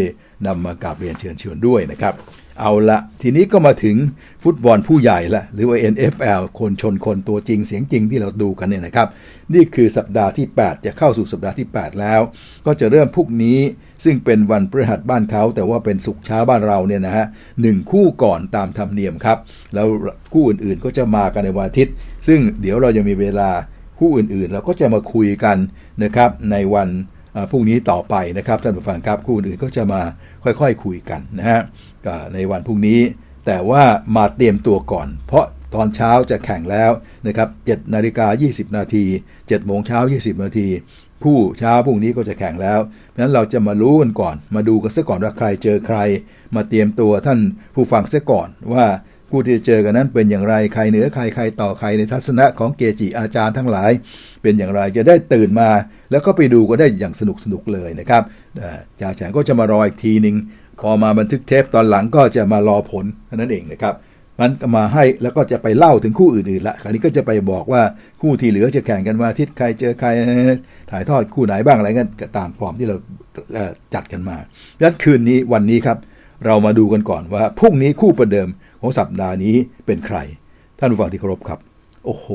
[0.46, 2.14] นำมากราบเรียนเชิญชวนด้วยนะครับ
[2.60, 3.96] เอาละทีนี้ก็มาถึง
[4.42, 9.08] ฟุตบอลผู้ใหญ่ละหรือว่า NFL คนชนคนตัวจริงเสียงจริงที่เราดูกันเนี่ยนะครับ
[9.54, 12.20] นี่คือสัปดาห์ที่ 8 จะเข้าสู่สัปดาห์ที่ 8 แล้ว
[12.66, 13.58] ก็จะเริ่มพรุ่งนี้
[14.04, 17.26] ซึ่งเป็นวันพฤหัสบ้านเขา แต่ว่าเป็นสุกเช้าบ้านเราเนี่ยนะฮะ
[17.62, 19.38] หนึ่งคู่ก่อนตามธรรมเนียมครับ
[19.74, 19.86] แล้ว
[20.32, 21.94] คู่อื่นๆก็จะมากันในวันอาทิตย์
[22.26, 23.50] ซึ่งเดี๋ยวเราจะมีเวลา
[23.98, 25.56] คู่อื่นๆ เราก็จะมาคุยกัน
[26.04, 26.88] นะครับในวัน
[27.50, 30.00] พรุ่งนี้ต่อไปนะครับท่านผู้ฟังครับคู่อื่นก็จะมา
[30.44, 31.60] ค่อยๆคคุยกันนะฮะ
[32.34, 33.00] ในวันพรุ่งนี้
[33.46, 33.82] แต่ว่า
[34.16, 35.44] มาเตรียมตัวก่อน เพราะ
[35.74, 36.90] ตอนเช้าจะแข่งแล้ว
[37.26, 39.04] นะครับ7นาฬิกา20 นาที
[39.36, 40.68] 7โมงเช้า 20 นาที
[41.24, 45.98] คู่เช้าพรุ่งนี้ก็จะแข่งแล้วเพราะฉะนั้นเราจะมารู้กันก่อน มาดูกันซะก่อนว่าใครเจอใคร
[46.56, 47.40] มาเตรียมตัวท่าน
[47.74, 48.86] ผู้ฟังซะก่อนว่า
[49.30, 53.90] คู่ที่จะเจอกันนั้นเป็นอย่างไรใครเหนือใครใครต่อใครในทัศนะของเกจิอาจารย์ทั้งหลาย
[54.42, 55.70] เป็นอย่างไรจะได้ตื่นมา
[56.10, 58.22] แล้วก็ไปดูก็ได้อย่างสนุกสนุกเลยนะครับ
[59.00, 60.36] จ่าแฉงก็จะมารออีกทีหนึ่ง
[60.80, 63.94] พอมาบันทึกเทปตอนหลังก็จะมารอผลเท่านั้นเองนะครับ
[64.40, 67.82] มันมาให้แล้วก็จะไปเล่าถึงคู่อื่นๆละคราวนี้ก็จะไปบอกว่า
[68.22, 70.08] คู่ที่เหลือจะแข่งกันว่าทิศใครเจอใคร
[70.90, 72.08] ถ่ายทอดคู่ไหนบ้างอะไรกัน
[72.38, 72.96] ตามฟอร์มที่เรา
[73.94, 74.36] จัดกันมา
[74.76, 75.98] ดังนั้นคืนนี้วันนี้ครับ
[76.46, 78.48] เรามาดูกันก่อนว่าพรุ่งนี้คู่ประเดิม
[78.80, 80.18] ของสัปดาห์นี้เป็นใคร
[80.78, 81.58] ท่านผู้ฟังที่เคารพครับ
[82.04, 82.26] โอ้โห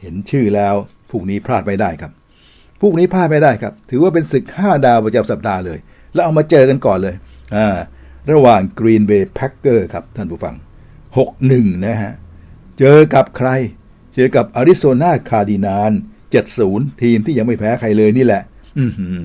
[0.00, 0.74] เห็นชื่อแล้ว
[1.10, 2.12] พรุ่งนี้พลาดไม่ได้ครับ
[2.80, 5.78] พรุ่งนี้พลาดไม่ได้ครับ ถือว่าเป็นศึก 5 ดาวประจำสัปดาห์เลย
[6.14, 7.14] แล้วเอามาเจอกันก่อนเลย
[7.56, 7.76] อ่า
[8.32, 10.54] ระหว่าง Green Bay Packer ครับท่านผู้ฟัง
[11.18, 12.12] 6-1 นะฮะ
[12.78, 13.48] เจอกับใคร
[14.14, 15.92] เจอกับอาริโซนาคาร์ดินาน
[16.46, 18.42] 7-0 ทีมที่ยังไม่แพ้ใครเลยนี่แหละ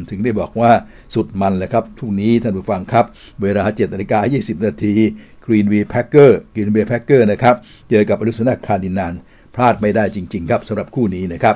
[0.09, 0.71] ถึงได้บอกว่า
[1.15, 3.05] สุดมันเลยครับทุกนี้ท่านผู้ฟังครับ
[3.41, 4.93] เวลา7นาฬิกา20 นาที
[5.45, 7.55] กรีนเบย์แพ็กเกอร์กรีนเบย์แพ็กเกอร์นะครับ
[7.89, 9.13] เจอกับอาริโซนาคาร์ดินัล
[9.55, 11.55] พลาดไม่ได้จริง ๆ ครับสำหรับคู่นี้นะครับ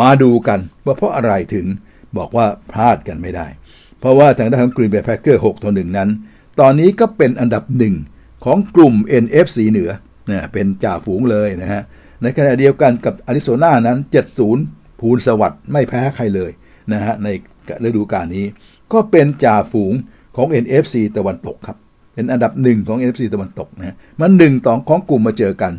[0.00, 1.66] มาดูกันว่าเพราะอะไรถึง
[2.18, 3.46] บอกว่าพลาดกันไม่ได้
[4.00, 6.08] เพราะว่าทางด้านของกรีนเบย์แพ็กเกอร์6ต่อ1นั้น
[6.60, 7.94] ตอนนี้ก็เป็นอันดับหนึ่ง
[8.44, 9.90] ของกลุ่ม NFC เหนือ
[10.30, 11.82] นะเป็นจ่าฝูงเลยนะฮะ
[12.22, 13.98] ในขณะเดียวกันกับอาริโซนานั้น
[14.48, 16.50] 7-0 พูลสวัสดิ์ไม่แพ้ใครเลย
[16.92, 17.28] นะฮะใน
[17.84, 18.46] ฤดูกาลนี้
[18.92, 19.92] ก็เป็นจ่าฝูง
[20.36, 21.76] ของ NFC ตะวันตกครับ
[22.14, 25.72] เป็นอันดับหนึ่งของ NFC ตะวันตกนะมันหนึ่งต่อของกลุ่มมาเจอกัน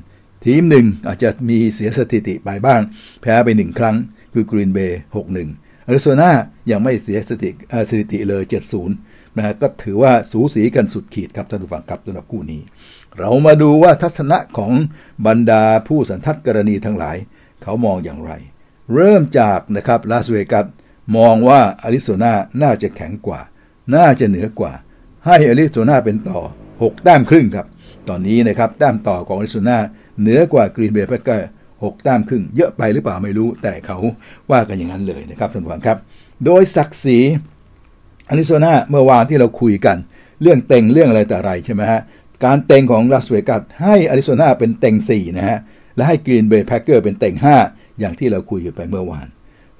[0.45, 2.81] ทีมหนึ่งอาจจะมีเสียสถิติไปบ้าง
[3.21, 3.95] แพ้ไปหนึ่งครั้ง
[4.33, 5.49] คือกรีนเบย์หกหนึ่ง
[5.85, 6.31] อาริโซนา
[6.71, 7.49] ยังไม่เสียสถิติ
[7.89, 8.43] สถิติเลย
[8.83, 12.61] 70 นะฮะก็ถือว่าสูสีกันสุดขีดครับท่านผู้ฟังครับสำหรับคู่นี้
[13.17, 14.71] เรามาดูว่าทัศนะของ
[15.27, 17.17] บรรดาผู้สันทัดกรณีทั้งหลาย
[17.63, 18.31] เขามองอย่างไร
[18.93, 20.65] เริ่มจากนะครับลาสเวกัส
[21.17, 23.41] มองว่าอาริโซนาน่าจะแข็งกว่า
[23.95, 24.73] น่าจะเหนือกว่า
[25.25, 26.39] ให้อาริโซนาเป็นต่อ
[26.73, 27.67] 6 แต้มครึ่งครับ
[28.09, 29.77] ตอนนี้นะครับแต้มต่อของอาริโซนา
[30.21, 31.49] เหนือกว่ากรีนเบย์แพคเกอร์
[31.83, 33.97] หกแต้มครึ่งเยอะไปหรือเปล่าไม่รู้แต่เขา
[34.51, 35.97] ว่ากันอย่างนั้นเลยนะครับท่านผู้ฟังครับ
[36.45, 37.19] โดยศักดิ์ศรี
[38.29, 39.97] อาริโซนาเมื่อวานที่เราคุยกัน
[40.41, 42.01] เรื่องเต็งเรื่องอะไรแต่ไรใช่ไหมฮะ
[42.45, 45.59] การเต็งของลาสเวกัสให้อาริโซนาเป็นเต็ง4นะฮะ
[45.95, 47.35] และให้กรีนเบย์แพคเกอร์เป็นเต็ง
[47.67, 49.27] 5 อย่างที่เราคุยกันไปเมื่อวาน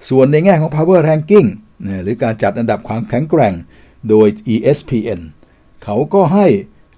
[0.09, 1.47] ส่วนในแง่ของ power ranking
[1.85, 3.53] นะหรือการจัดอันดับความแข็งแกร่ง
[4.09, 5.19] โดย ESPN
[5.83, 6.47] เขาก็ให้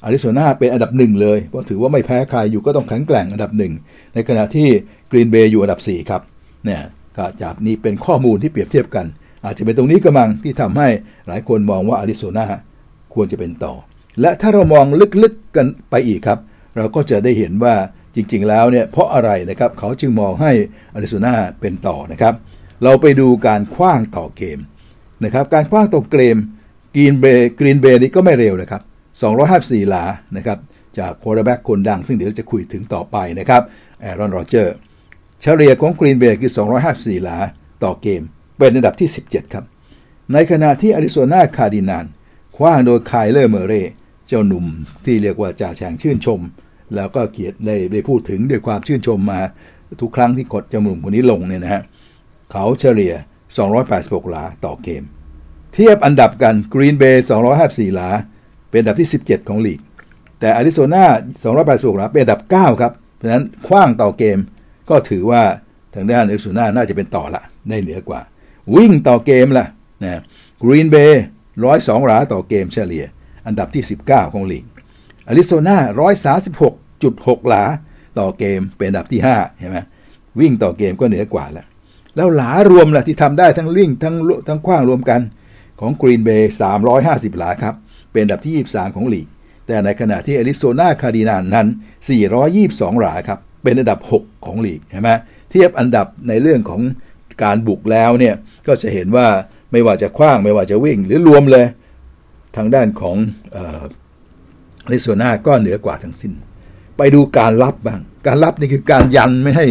[0.03, 3.73] อาริโซนาเป็นอันดับหนึ่งเลยเพราะถือว่าไม่แพ้ใครอยู่ก็ต้องแข็งแกร่งอันดับหนึ่ง
[4.13, 4.67] ในขณะที่
[5.11, 6.21] กรีนเบย์อยู่อันดับ4ครับ
[6.65, 6.81] เนี่ย
[7.41, 9.05] จากนี้เป็นข้อมูลที่เปรียบเทียบกัน
[9.45, 10.87] อาจจะเป็นตรงนี้กระมังที่ทำให้
[11.27, 12.45] หลายคนมองว่าอาริโซนา
[13.13, 13.73] ควรจะเป็นต่อ
[14.21, 14.85] และถ้าเรามอง
[15.23, 16.39] ลึกๆกันไปอีกครับ
[16.77, 17.75] เราก็จะได้เห็นว่า
[18.15, 20.51] จริงๆแล้วเนี่ยเพราะอะไรนะครับเขาจึงมองให้
[20.93, 22.33] อาริโซนาเป็นต่อนะครับ
[22.83, 24.59] เราไปดูการขว้างต่อเกม
[25.25, 26.37] นะครับการขว้างต่อเกม
[26.95, 28.81] กรีนเบย์กรีนเบย์นี่ก็ไม่เลวนะครับ
[29.31, 30.03] 254 หลา
[30.37, 30.57] นะครับ
[30.99, 33.61] จากควอเตอร์แบ็กคนดัง ซึ่งเดี๋ยวจะคุยถึงต่อไปนะครับ
[34.01, 34.75] แอรอนร็อดเจอร์ส
[35.41, 36.51] เฉลี่ยของกรีนเบย์คือ
[36.87, 37.37] 254 หลา
[37.83, 38.21] ต่อเกม
[38.61, 39.65] เป็นอันดับที่ 17 ครับ
[40.33, 42.05] ในขณะที่อาริโซนาคาร์ดินัล
[42.57, 43.83] ขว้างโดยไคเลอร์เมอร์เรย์
[44.27, 44.65] เจ้าหนุ่ม
[45.05, 46.39] ที่เรียกว่าจ่าแฉ่งชื่นชม
[46.95, 49.39] แล้วก็เกียรติได้ได้พูดถึงด้วยความชื่นชมมา
[50.01, 51.81] ทุกครั้งที่กดเจ้าหนุ่มคนนี้ลงเนี่ยนะฮะ
[52.51, 53.13] เขาเฉลี่ย
[53.71, 55.03] 286 หลาต่อเกม
[55.73, 57.25] เทียบอันดับกันกรีนเบย์
[57.59, 58.09] 254 หลา
[58.71, 59.79] เป็นอันดับที่ 17 ของลีก
[60.39, 61.05] แต่อาริโซนา
[61.51, 64.37] 286 หลา เป็นอันดับ 9 ครับ เพราะฉะนั้นขว้างต่อเกม
[64.89, 65.43] ก็ถือว่า
[65.95, 68.21] ทางด้านอาริโซนาน่าจะเป็นต่อละได้เหนือกว่า
[68.75, 69.65] วิ่งต่อเกมล่ะ
[70.03, 70.21] นะ
[70.63, 71.23] กรีนเบย์
[71.65, 73.05] ร้อยสองหลาต่อเกมเฉลี่ย
[73.47, 74.65] อันดับที่ 19 ของลีก
[75.27, 77.63] อาริโซนาร้อยสามสิบหกจุดหกหลา
[78.19, 79.77] ต่อเกมเป็นอันดับที่5เห็นไหม
[80.39, 81.65] วิ่งต่อเกมก็เหนือกว่าแล้ว
[82.15, 84.15] แล้วหลารวมล่ะที่ทำได้ทั้งวิ่งทั้ง
[84.47, 85.21] ทั้งขว้างรวมกัน
[85.79, 87.75] ของกรีนเบย์สามร้อยห้าสิบหลาครับ
[88.13, 89.27] เป็นอันดับที่ 23 ของลีก
[89.67, 91.67] แต่ในขณะที่อาริโซนาคาร์ดินัลนั้น
[92.33, 95.09] 422 หลาครับ เป็นอันดับ 6 ของลีกเห็นไหม
[95.51, 96.81] เทียบอันดับในเรื่องของ
[97.43, 98.35] การบุกแล้วเนี่ย
[98.67, 99.27] ก็จะเห็นว่า
[99.71, 101.65] ไม่ว่าจะคว้างไม่ว่าจะวิ่ง หรือรวมเลย
[102.55, 103.17] ทางด้านของ
[103.55, 103.83] อา
[104.91, 106.33] ริโซนาก็เหนือกว่าทั้งสิ้น
[106.97, 109.65] ไปดูการรับบ้าง การรับนี่คือการยันไม่ให้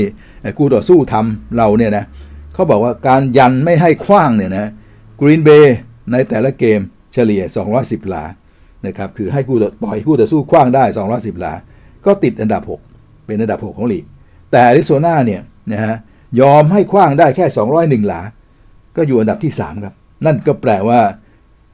[0.59, 2.05] คู่ต่อสู้ทำเราเนี่ยนะ
[2.55, 4.70] เขาบอกว่าการยันไม่ให้คว้างเนี่ยนะ
[5.20, 5.76] กรีนเบย์
[6.12, 6.80] ในแต่ละเกม
[7.12, 7.43] เฉลี่ย
[7.76, 8.24] 210 หลา
[8.86, 11.55] นะครับคือให้คู่ปล่อยคู่ต่อสู้คว้างได้ 210 หลา
[12.07, 12.62] ก็ติดอันดับ
[12.95, 14.05] 6 เป็นอันดับ 6 ของลีก
[14.51, 15.41] แต่อาริโซนาเนี่ย
[15.72, 15.95] นะฮะ
[16.41, 18.20] ยอมให้คว้างได้แค่ 201 หลา
[18.97, 19.95] ก็อยู่อันดับที่ 3 ครับ
[20.26, 21.01] นั่นก็แปลว่า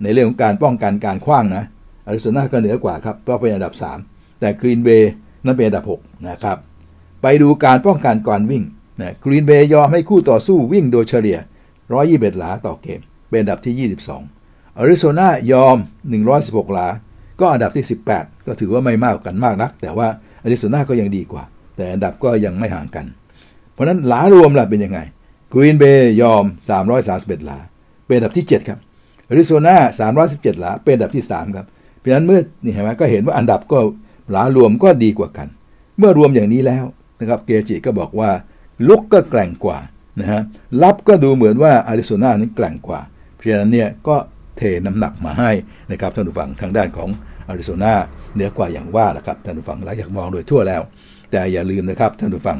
[0.02, 1.64] ในเรื่องของการป้องกันการคว้างนะ
[2.06, 3.74] อาริโซนาก็เหนือกว่าครับเพราะเป็นอันดับ
[4.06, 5.12] 3 แต่กรีนเบย์
[5.44, 6.56] นั่นเป็นอันดับ 6 นะครับ
[7.22, 8.64] ไปดูการป้องกันการวิ่ง
[9.00, 11.38] นะกรีนเบย์ยอมให้คู่ต่อสู้วิ่งโดยเฉลี่ย
[11.88, 13.00] 121 หลาต่อเกม
[13.30, 13.90] เป็นอันดับที่
[14.32, 15.76] 22อาริโซนายอม
[16.24, 16.88] 116 หลา
[17.40, 20.08] ก็อันดับที่ 18 ก็ถือว่าไม่มากกันมากนัก แต่ว่า
[20.42, 21.44] อาริโซนาก็ยังดีกว่า
[21.76, 23.06] แต่อันดับก็ยังไม่ห่างกัน
[23.72, 24.98] เพราะนั้นหลารวมล่ะเป็นยังไง
[25.52, 26.44] กรีนเบย์ยอม
[26.96, 27.58] 331 หลา
[28.06, 28.78] เป็นอันดับที่ 7 ครับ
[29.28, 29.76] อาริโซนา
[30.18, 31.66] 317 หลา เป็นอันดับที่ 3 ครับ
[31.98, 33.78] เพราะฉะนั้นเมื่อนี่เห็นไหมก็เห็นว่าอันดับก็
[34.30, 35.48] หลารวมก็ดีกว่ากัน
[35.98, 36.84] เมื่อรวมอย่างนี้แล้ว
[37.20, 38.30] นะครับเกจิก็บอกว่า
[38.88, 39.78] ลุกก็แกร่งกว่า
[40.20, 40.40] นะฮะ
[40.82, 43.00] รับก็ดูเหมือนว่าอาริโซนานั้นแกร่งกว่า
[43.34, 44.16] เพราะฉะนั้นเนี่ยก็
[44.56, 45.50] เทน้ำหนักมาให้
[45.92, 47.08] นะครับท่านผู้ฟังทางด้านของ
[47.48, 47.94] อาริโซนา
[48.34, 50.82] เหนือกว่าอย่างว่าแหละครับท่านผู้ฟังหลายจากมองโดยทั่วแล้ว
[51.30, 52.58] แต่อย่าลืมนะครับท่านผู้ฟัง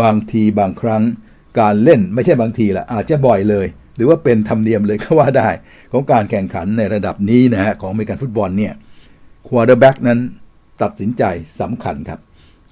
[0.00, 1.02] บางทีบางครั้ง
[1.60, 5.48] การเล่นไม่ใช่บางทีละอาจจะบ่อยเลย หรือว่าเป็นธรรมเนียมเลยก็ว่าได้
[5.92, 8.72] ของการแข่งขันในระดับนี้นะฮะของอเมริกันฟุตบอลเนี่ย
[9.48, 10.18] ควอเตอร์แบ็กนั้น
[10.82, 11.22] ตัดสินใจ
[11.60, 12.20] สำคัญครับ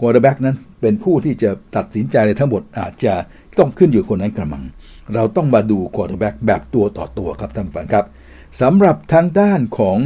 [0.01, 3.15] ควอเตอร์แบ็กนั้นเป็นผู้ที่จะตัดสินใจในทั้งหมดอาจจะ
[3.59, 4.65] ต้องขึ้นอยู่คนนั้นกระมัง
[5.15, 8.05] เราต้องมาดูควอเตอร์แบ็กแบบตัวต่อตัวครับท่านผู้ฟังครับ
[8.61, 9.99] สำหรับทางด้านของ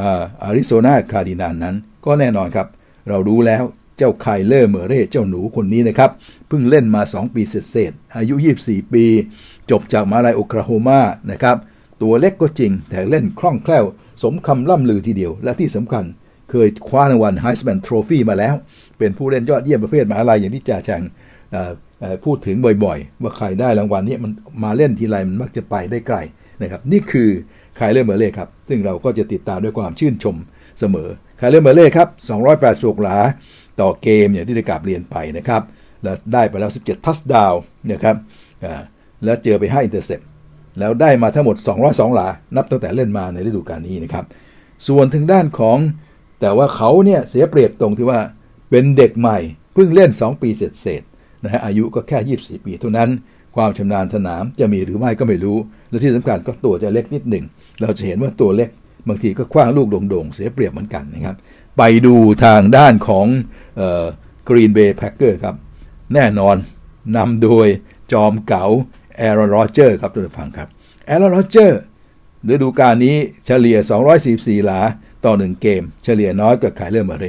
[0.00, 2.66] อาริโซนาคาร์ดินัลนั้น ก็แน่นอนครับ
[3.08, 3.62] เรารู้แล้ว
[3.96, 6.10] เจ้าไคเลอร์เมอร์เรย์เจ้าหนูคนนี้นะครับ
[6.48, 8.34] เพิ่งเล่นมา 2 ปีเศษอายุ
[8.64, 9.04] 24 ปี
[9.70, 11.56] จบจากมหาลัยโอคลาโฮมานะครับ
[12.02, 13.84] ตัวเล็กก็จริง แต่เล่นคล่องแคล่ว
[14.22, 16.04] สมคำล่ำลือทีเดียว และที่สำคัญ
[16.50, 18.54] เคยคว้ารางวัล Heisman Trophy มาแล้ว
[18.98, 21.02] เป็นผู้เล่นยอดเยี่ยมประเภทมหาลัยอย่างที่จ่าแฉ่ง
[22.24, 24.32] พูดถึงบ่อยๆ ว่าใครได้รางวัลนี้มัน
[24.64, 26.16] มาเล่นทีไรมันมักจะไปได้ไกล
[26.62, 27.28] นะครับ นี่คือ
[27.76, 30.36] ไคเลอร์เมอร์เรย์ครับ ซึ่งเราก็จะติดตามด้วยความชื่นชม
[30.78, 32.08] เสมอไคเลอร์เมอร์เรย์ครับ
[32.56, 33.16] 286 หลา
[33.80, 35.62] ต่อเกมอย่างที่ได้กราบเรียนไปนะครับ
[36.02, 37.54] แล้วได้ไปแล้ว 17 touchdown
[37.92, 38.16] นะครับ
[39.24, 40.20] แล้วเจอไป5อินเตอร์เซป
[40.78, 41.56] แล้วได้มาทั้งหมด
[41.86, 44.24] 202 หลา นับตั้งแต่เล่นมาในฤดูกาลนี้นะครับ
[44.88, 45.78] ส่วนทางด้านของ
[46.40, 48.20] แต่ว่าเขาเนี่ยเสียเปรียบตรงที่ว่า
[48.70, 49.38] เป็นเด็กใหม่
[49.74, 53.10] เพิ่งเล่น 2 ปีเศษๆนะฮะอายุก็แค่ 24 ปีเท่านั้น
[53.56, 55.58] ความชำนาญสนามจะมีหรือไม่ก็ไม่รู้
[55.88, 57.44] และที่สำคัญก็ตัวจะเล็กนิดหนึ่ง
[57.80, 58.70] เราจะเห็นว่าตัวเล็ก
[59.08, 61.36] บางทีก็คว้างลูกโด่งๆเสียเปรียบเหมือนกันนะครับ
[61.76, 62.14] ไปดู
[62.44, 63.26] ทางด้านของ
[64.48, 65.54] กรีนเบย์แพ็คเกอร์ครับ
[66.14, 66.56] แน่นอน
[67.16, 67.66] นำโดย
[68.12, 68.64] จอมเก๋า
[69.16, 70.68] แอรอนโรเจอร์ครับทุกท่านครับ
[71.06, 71.80] แอรอนโรเจอร์
[72.50, 73.16] ฤดูกาลนี้
[73.46, 73.78] เฉลี่ย
[74.22, 74.80] 244 หลา
[75.24, 77.26] ต่อ 1 เกม เฉลี่ยน้อยกว่าไคเลอร์เมอร์เรย์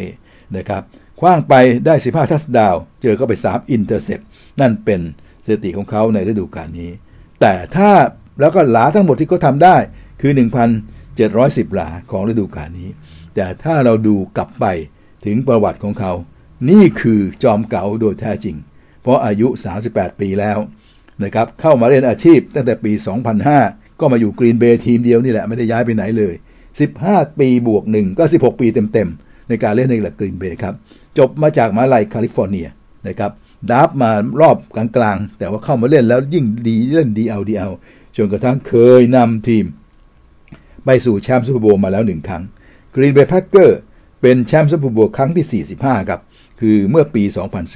[0.58, 0.82] นะครับ
[1.20, 1.54] ขว้างไป
[1.86, 4.20] ได้ 15 touchdown เจอเข้าไป 3 intercept
[4.62, 5.02] นั่นเป็น
[5.46, 6.92] สถิติของเขาในฤดูกาลนี้
[7.42, 7.90] แต่ถ้า
[8.40, 9.76] แล้วก็หลาทั้งหมดที่เขาทำได้
[10.22, 10.32] คือ
[11.04, 12.90] 1,710 หลาของฤดูกาลนี้
[13.36, 14.66] แต่ถ้าเราดูกลับไป
[15.26, 16.14] ถึงประวัติของเขา
[16.70, 18.56] นี่คือจอมเก๋าโดยแท้จริง
[19.02, 19.48] เพราะอายุ
[19.86, 20.58] 38 ปีแล้ว
[21.24, 22.92] นะครับเข้ามาเล่นอาชีพตั้งแต่ปี
[23.46, 26.34] 2005 ก็มาอยู่กรีนเบย์ทีมเดียวนี่แหละไม่ได้ย้ายไปไหนเลย
[26.88, 30.74] 15 ปีบวกหนึ่งก็ 16 ปีเต็มๆ ในการเล่นในหลักกรีนเบย์ครับ
[31.18, 32.68] จบมาจากมหาลัยแคลิฟอร์เนีย
[33.08, 33.32] นะครับ
[33.72, 37.70] draft มารอบกลางๆ แต่ว่าเข้ามาเล่นแล้วยิ่งดีเล่นดีเอาดีเอา
[38.18, 39.66] จนกระทั่งเคยนำทีม
[40.86, 42.44] ไปสู่แชมป์ Super Bowl มาแล้วหนึ่งครั้ง
[42.96, 43.80] กรีนเบย์แพ็คเกอร์
[44.22, 46.22] เป็นแชมป์ Super Bowl ครั้งที่ 45 ครับ
[46.60, 47.24] คือเมื่อปี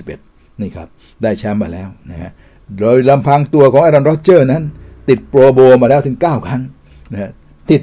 [0.04, 0.88] 2011 นี่ครับ
[1.22, 2.32] ได้แชมป์มาแล้วนะฮะ
[2.80, 4.64] โดยลำพังตัวของแอรอนโรเจอร์นั้น
[5.10, 6.62] ติด Pro Bowl มาแล้วถึง 9 ครั้ง
[7.12, 7.32] นะฮะ
[7.72, 7.82] ติด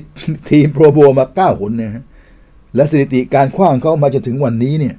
[0.51, 2.05] ทีม Pro Bowl มา 9 หนนะฮะ
[2.75, 4.95] และสถิติการขว้างเขามาจนถึงวันนี้เนี่ย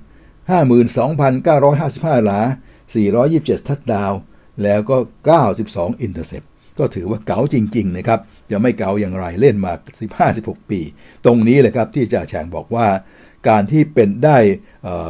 [1.05, 2.39] 52,955 หลา
[3.03, 4.13] 427 ทัดดาว
[4.63, 4.97] แล้วก็
[5.49, 6.41] 92 intercept
[6.79, 8.19] ก็ถือว่าเก๋าจริง ๆ นะครับ
[8.51, 9.73] จะไม่เก๋าอย่างไรเล่นมา
[10.21, 10.79] 15-16 ปี
[11.25, 12.87] ตรงนี้แหละครับที่จ่าแฉ่งบอกว่า
[13.49, 14.37] การที่เป็นได้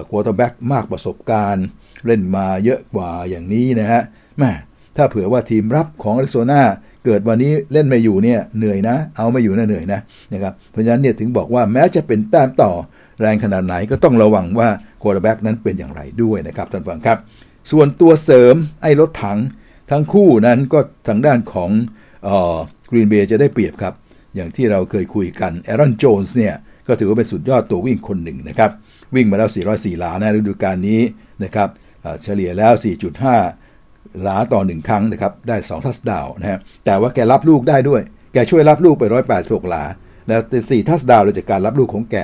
[0.09, 1.65] quarterback มากประสบการณ์
[2.05, 4.01] เล่นมาเยอะกว่าอย่างนี้นะฮะ
[4.37, 4.51] แหม
[4.97, 6.61] ถ้าเผื่อว่าทีมรับของอาริโซนา
[7.05, 9.99] เกิดวันนี้เล่นไม่อยู่เนี่ยเหนื่อยนะ เอาไม่อยู่นะเหนื่อยนะ
[10.33, 12.71] นะครับเพราะฉะนั้นเนี่ยถึงบอกว่าแม้จะเป็นแต้มต่อ
[13.21, 14.69] แรงขนาดไหนก็ต้องระวังว่า
[14.99, 17.17] quarterback นั้นเป็นอย่างไรด้วยนะครับท่านฟังครับ
[17.71, 19.39] ส่วนตัวเสริมไอ้รถถัง
[19.91, 21.71] ทั้งคู่นั้นก็ทางด้านของ
[22.95, 23.93] กรีนเบย์จะได้เปรียบครับ
[24.35, 26.53] อย่างที่เราเคยคุยกันแอรอนโจนส์เนี่ย
[26.87, 28.71] ก็ถือว่าเป็นสุดยอดตัววิ่งคนหนึ่งนะครับ
[29.15, 31.01] วิ่งมาแล้ว 404 หลาในฤดูกาลนี้
[31.43, 31.69] นะครับ
[32.23, 32.73] เฉลี่ยแล้ว
[33.47, 38.01] 4.5 หลาต่อ 1 ครั้งนะครับ ได้ 2 touchdown นะฮะแต่ว่าแกรับลูกได้ด้วย
[38.33, 39.03] แกช่วยรับลูกไป
[39.37, 39.83] 186 หลา
[40.27, 42.15] แล้วแต่4ทัสดาวเลยจากการรับลูกของแก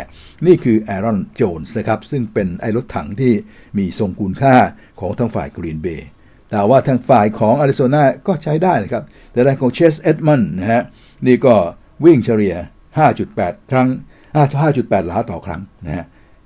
[0.45, 3.33] นี่คือแอรอนโจนส์นะครับ ซึ่งเป็นไอ้รถถังที่
[3.77, 4.55] มีทรงคุณค่า
[4.99, 6.07] ของทางฝ่ายกรีนเบย์
[6.51, 10.83] แต่ว่าทางฝ่ายของอาริโซนาก็ใช้ได้นะครับ แต่ด้านของเชสเอ็ดมันนะฮะ
[11.27, 11.55] นี่ก็
[12.05, 12.55] วิ่งเฉลี่ย
[13.13, 13.87] 5.8 ครั้ง
[14.47, 16.05] 5.8 หลาต่อครั้งนะฮะ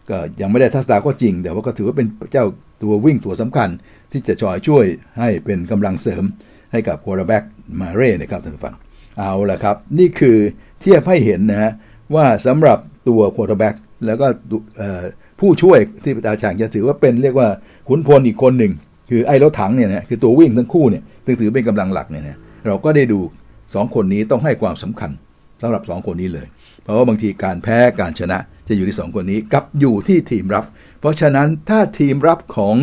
[0.09, 2.45] ก็ยังไม่ได้ทัสดาก็จริง แต่ว่าก็ถือว่าเป็นเจ้า
[2.83, 3.69] ตัววิ่งตัวสำคัญ
[4.11, 4.85] ที่จะช่วยช่วย
[5.19, 6.23] ให้เป็นกำลังเสริม
[6.71, 8.75] ให้กับ quarterback เมอร์เรย์นะครับท่านผู้ฟัง
[9.19, 10.37] เอาละครับ นี่คือ
[10.81, 11.71] เทียบให้เห็นนะฮะ
[12.15, 12.77] ว่าสำหรับ
[13.09, 13.75] ตัว quarterback
[14.05, 14.27] แล้วก็
[15.39, 17.49] ผู้ช่วยที่จ่าแฉ่งจะถือว่าเป็นเรียกว่า
[17.87, 18.71] ขุนพลอีกคนหนึ่ง
[19.09, 21.03] คือไอ้รถถังเนี่ยนะคือตัววิ่งทั้งคู่เนี่ย
[21.39, 22.37] ถือเป็นกำลังหลักเนี่ยนะ
[22.67, 23.19] เราก็ได้ดู
[23.57, 25.11] 2 คนนี้ต้องให้ความสำคัญ
[25.61, 26.47] สำหรับ 2 คนนี้เลย
[26.81, 28.37] เพราะว่าบางทีการแพ้การชนะ
[28.67, 30.65] จะอยู่ที่ 2 คนนี้กับอยู่ที่ทีมรับ
[30.99, 32.75] เพราะฉะนั้นถ้าทีมรับของ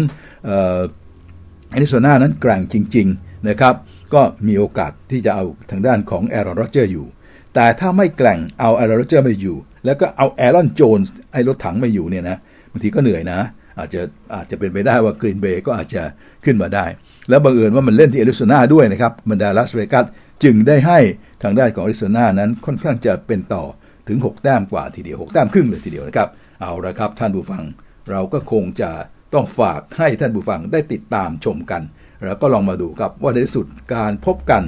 [0.45, 3.75] แอริโซนานั้นแกร่งจริง ๆนะครับ
[4.15, 7.07] ก็มีโอกาสที่จะเอาทางด้านของแอรอนโรเจอร์อยู่
[7.55, 12.37] แต่ถ้าไม่แกร่งเอาแอรอนโรเจอร์ไม่อยู่ แล้วก็เอาแอรอนโจนส์ไอ้รถถังไม่อยู่เนี่ยนะ
[12.73, 13.39] บางทีก็เหนื่อยนะ
[13.79, 14.01] อาจจะ
[14.35, 16.03] อาจจะเป็นไปได้ว่ากรีนเบย์ก็อาจจะ
[16.45, 16.87] ขึ้นมาได้
[17.29, 20.07] แล้วบังเอิญว่ามันเล่นที่แอริโซนาด้วยนะครับบรรดาลาสเวกัส
[20.45, 20.99] จึงได้ให้
[21.43, 23.65] ทางด้านของแอริโซนานั้นค่อนข้างจะเป็นต่อ
[24.09, 26.29] ถึง 6 แต้มกว่าทีเดียว 6 แต้มครึ่งเลยทีเดียวนะครับ
[26.61, 27.65] เอาละครับท่านผู้ฟัง
[28.11, 28.91] เราก็คงจะ
[29.35, 31.83] ต้องฝากให้ท่านผู้ฟังได้ติดตามชมกัน
[32.25, 34.63] แล้วก็ลองมาดูครับว่าในที่สุดการพบกัน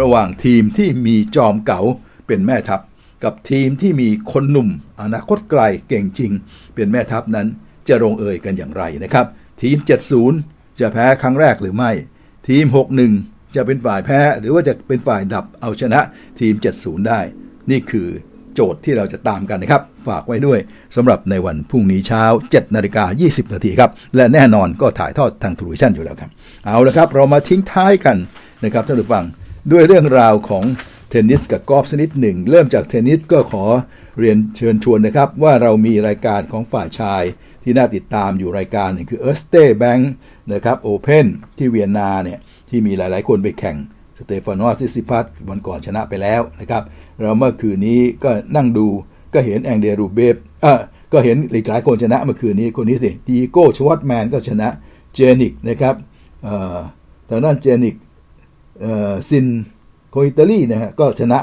[0.00, 1.80] ระหว่างทีมที่มีจอมเก๋า
[2.26, 2.80] เป็นแม่ทัพ
[3.24, 4.68] กับทีมที่มีคนหนุ่ม
[5.00, 6.32] อนาคตไกลเก่งจริง
[6.74, 7.48] เป็นแม่ทัพนั้น
[7.88, 9.26] จะลงเอยกันอย่างไรนะครับ
[9.62, 9.76] ทีม
[10.28, 11.90] 70 จะแพ้ครั้งแรกหรือไม่
[12.48, 12.64] ทีม
[13.10, 16.00] 61 จะเป็นฝ่ายแพ้หรือว่าจะเป็นฝ่ายดับเอาชนะ
[16.40, 17.20] ทีม 70 ได้
[17.70, 18.08] นี่คือ
[18.54, 20.58] โจทย์ที่เราจะตามกันนะครับ ฝากไว้ด้วย
[20.96, 26.30] สำหรับในวันพรุ่งนี้เช้า 7นาฬิกา20 นาทีครับ และแน่นอนก็ถ่ายทอดทาง TrueVisions อยู่แล้วครับ
[26.66, 28.16] เอาละครับ เรามาทิ้งท้ายกัน
[28.64, 29.24] นะครับท่านผู้ฟัง
[29.72, 30.64] ด้วยเรื่องราวของ
[31.10, 33.64] เทนนิสกับกอล์ฟนิดหนึ่ง เริ่มจากเทนนิสก็ขอ
[34.18, 37.22] เรียนเชิญชวนนะครับ ว่าเรามีรายการของฝ่ายชาย
[37.64, 40.12] ที่น่าติดตามอยู่รายการหนึ่งคือ Erste Bank
[40.52, 41.26] นะครับ Open
[41.58, 42.38] ที่เวียนนาเนี่ย
[42.68, 43.76] ที่มีหลายๆคนไปแข่ง
[44.18, 46.82] สเตฟานอสซิตซิปาสวันก่อนชนะไปแล้วนะครับ
[47.20, 48.86] เราเมื่อคืนนี้ก็นั่งดู
[49.34, 50.80] ก็เห็นอังเดรรูเบลฟเออ
[51.12, 54.68] ก็เห็นอีกหลายคนชนะเมื่อคืนนี้คนนี้สิดิเอโก้ชวาร์ตซ์แมนก็ชนะ
[55.14, 55.94] เจนิกนะครับ
[57.28, 57.94] ทางด้านเจนิก
[59.28, 59.46] ซิน
[60.10, 61.40] เนอร์ของอิตาลีนะฮะก็ชนะ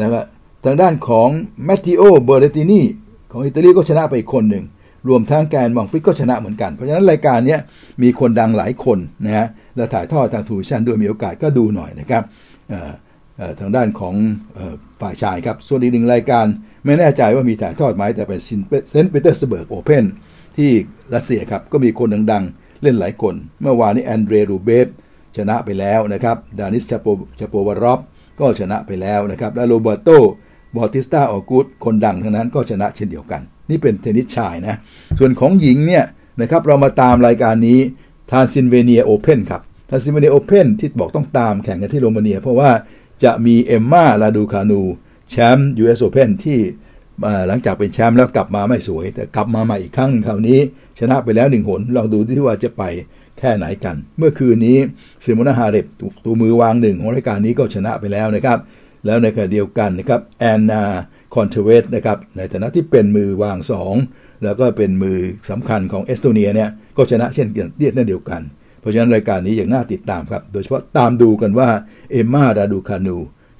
[0.00, 0.24] นะครับ
[0.64, 1.28] ทางด้านของ
[1.64, 2.82] แมตเตโอเบอร์เรตตินี
[3.30, 4.64] ของอิตาลีก็ชนะไปอีกคนหนึ่ง
[5.08, 7.56] รวมทั้งกาเอลมงฟิลส์ก็ชนะเหมือนกัน เพราะฉะนั้นรายการนี้
[8.02, 9.46] มีคนดังหลายคนนะฮะ
[9.76, 12.22] และถ่ายทอดทาง TrueVisions ด้วยมีโอกาสก็ดูหน่อยนะครับ
[13.60, 14.14] ทางด้านของ
[15.00, 16.46] ฝ่ายชายครับ ส่วนอีกหนึ่งรายการ
[16.84, 18.40] ไม่แน่ใจว่ามีถ่ายทอดไหมแต่เป็น
[18.90, 20.04] เซนต์ปีเตอร์สเบิร์ก Open
[20.56, 20.70] ที่
[21.14, 24.86] รัสเซียครับ ก็มีคนดังๆ เล่นหลายคน เมื่อวานนี้แอนเดรรูเบลฟ
[25.36, 27.06] ชนะไปแล้วนะครับเดนิสชาโป
[27.40, 28.00] ชาโปวาลอฟ
[28.40, 34.76] ก็ชนะไปแล้วนะครับและโรแบร์โตเบาติสตาอากุตคนดังทั้งนั้นก็ชนะเช่นเดียวกัน นี่เป็นเทนนิสชายนะ
[35.18, 36.04] ส่วนของหญิงเนี่ย
[36.40, 37.78] นะครับเรามาตามรายการนี้
[38.30, 42.70] ทรานซิลเวเนีย Open ครับทรานซิลเวเนีย Open ที่บอกต้องตามแข่งกันที่โรมาเนีย เพราะว่า
[43.24, 44.82] จะมีเอมมาราดูคานู
[45.30, 46.58] แชมป์ US Open ที่
[47.48, 50.58] หลังจากเป็นแชมป์แล้วกลับมาไม่สวย แต่กลับมาใหม่อีกครั้งคราวนี้
[50.98, 52.82] ชนะไปแล้วหนึ่งหนลองดูที่ว่าจะไป
[53.38, 54.78] แค่ไหนกัน เมื่อคืนนี้
[55.24, 55.86] ซิโมนาฮาเลป
[56.24, 58.58] ตัวมือวางหนึ่งของรายการนี้ก็ชนะไปแล้วนะครับ
[59.06, 60.82] แล้วในขณะเดียวกันนะครับแอนเนต
[61.34, 63.58] คอนทาเวตนะครับในฐานะที่เป็นมือวาง
[64.00, 65.18] 2 แล้วก็เป็นมือ
[65.50, 67.68] สำคัญของเอสโตเนียเนี่ยก็ชนะเช่นกัน
[68.08, 68.42] เดียวกัน
[68.80, 71.68] เพราะฉะนั้นรายการนี้อย่างน่าติดตามครับ โดยเฉพาะตามดูกันว่า
[72.12, 73.16] เอมมาราดูคานู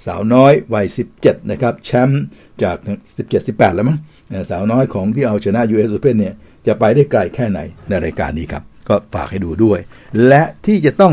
[0.07, 0.87] สาวน้อยวัย
[1.18, 2.22] 17 นะครับแชมป์
[2.62, 2.77] จาก
[3.16, 3.99] 17 18 แล้วมั้ง
[4.51, 6.35] สาวน้อยของที่เอาชนะ US Open เนี่ย
[6.66, 7.59] จะไปได้ไกลแค่ไหน
[7.89, 9.79] ในรายการนี้ครับ ก็ฝากให้ดูด้วย
[10.29, 11.12] และที่จะต้อง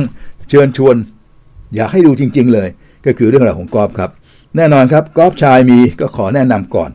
[0.49, 0.95] เชิญชวน
[1.75, 2.69] อยากให้ดูจริง ๆ เลย
[3.05, 4.11] ก็คือเรื่องราวของกอล์ฟครับ
[4.55, 6.89] แน่นอนครับกอล์ฟชายมีก็ขอแนะนำก่อน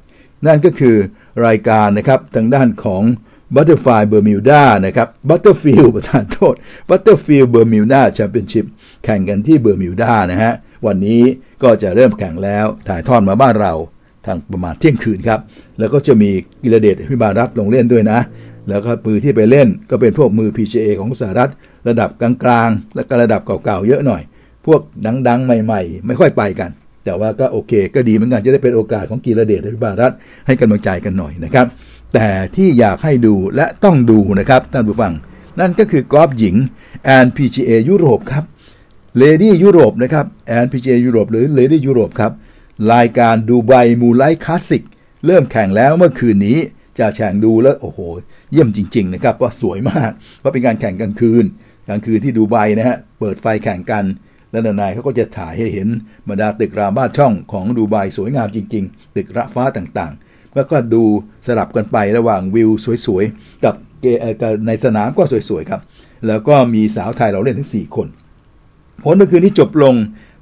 [0.47, 0.97] นั่นก็คือ
[1.47, 3.03] รายการนะครับทางด้านของ
[3.55, 6.55] Butterfly Bermuda นะครับ Butterfield ประธานโทษ
[6.89, 8.67] Butterfield Bermuda Championship
[9.05, 10.53] แข่งกันที่เบอร์มิวดานะฮะ
[10.87, 11.23] วันนี้
[11.63, 13.75] ก็จะเริ่มแข่งแล้ว ถ่ายทอดมาบ้านเรา
[14.27, 15.41] ทางประมาณเที่ยงคืนครับ
[15.79, 16.31] แล้วก็จะมี
[16.63, 18.21] กิรเดชพิบารัฐลงเล่นด้วยนะ
[18.69, 21.51] แล้วก็มือที่ไปเล่นก็เป็นพวกมือ PGA ของสหรัฐ
[21.89, 24.23] ระดับกลางๆ และก็ระดับเก่าๆ เยอะหน่อย
[24.67, 24.81] พวก
[25.29, 26.71] ดังๆ ใหม่ ๆ ไม่ค่อยไปกัน
[27.07, 30.13] แต่ว่าก็โอเค ก็ดีเหมือนกันจะได้เป็นโอกาสของกีฬาเดชและพิบารัฐ
[30.47, 31.67] ให้กำลังใจกันหน่อยนะครับ
[32.15, 35.13] แต่ที่อยากให้ดูและต้องดูนะครับท่านผู้ฟัง
[35.61, 36.57] นั่นก็คือกอล์ฟหญิง
[37.05, 38.45] แอน PGA ยุโรปครับ
[39.19, 42.33] เลดี้ยุโรปนะครับแอน PGA ยุโรปหรือเลดี้ยุโรปครับ
[42.93, 44.83] รายการดูไบมูไลท์คลาสสิก
[45.27, 46.59] เริ่มแข่งแล้วเมื่อคืนนี้
[46.99, 47.99] จะแข่งดูแล้วโอ้โห
[48.53, 51.45] เยี่ยมจริง ๆ นะครับว่าสวยมากเพราเป็นการแข่งกลางคืน
[51.89, 54.05] กลางคืนที่ดูไบนะฮะเปิดไฟแข่งกัน
[54.51, 55.89] แล้วนายเขาก็จะถ่ายให้เห็น
[56.29, 61.05] บรรดาตึกรามบ้านช่องของดูไบสวยงามจริง ๆ ตึกระฟ้าต่างๆ แล้วก็ดู
[61.47, 62.71] สลับกันไประหว่างวิว
[63.07, 63.75] สวยๆ กับ
[64.67, 65.81] ในสนามก็สวยๆครับ
[66.27, 68.09] แล้วก็มีสาวไทยเราเล่นทั้ง4 คน
[69.05, 69.95] ผลเมื่อคืนนี้จบลง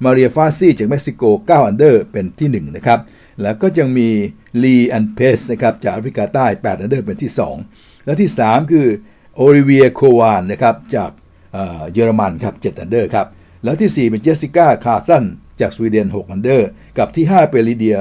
[0.05, 3.00] มาเรียฟาซี่จากเม็กซิโก 9 อันเดอร์เป็นที่ 1 นะครับ
[3.42, 4.09] แล้วก็ยังมี
[4.62, 7.32] ลีอันเพสนะครับจากแอฟริกาใต้ 8 อันเดอร์เป็นที่
[7.68, 8.86] 2 แล้วที่ 3 คือ
[9.36, 11.11] โอลิเวียโควานนะครับจาก
[11.92, 13.26] เยอรมันครับ7อันเดอร์ครับ
[13.65, 15.25] แล้วที่ 4 เป็นเจสสิก้าคาร์ลส์สัน
[15.61, 17.97] จากสวีเดน6อันเดอร์ กับที่ 5 เป็นลิเดีย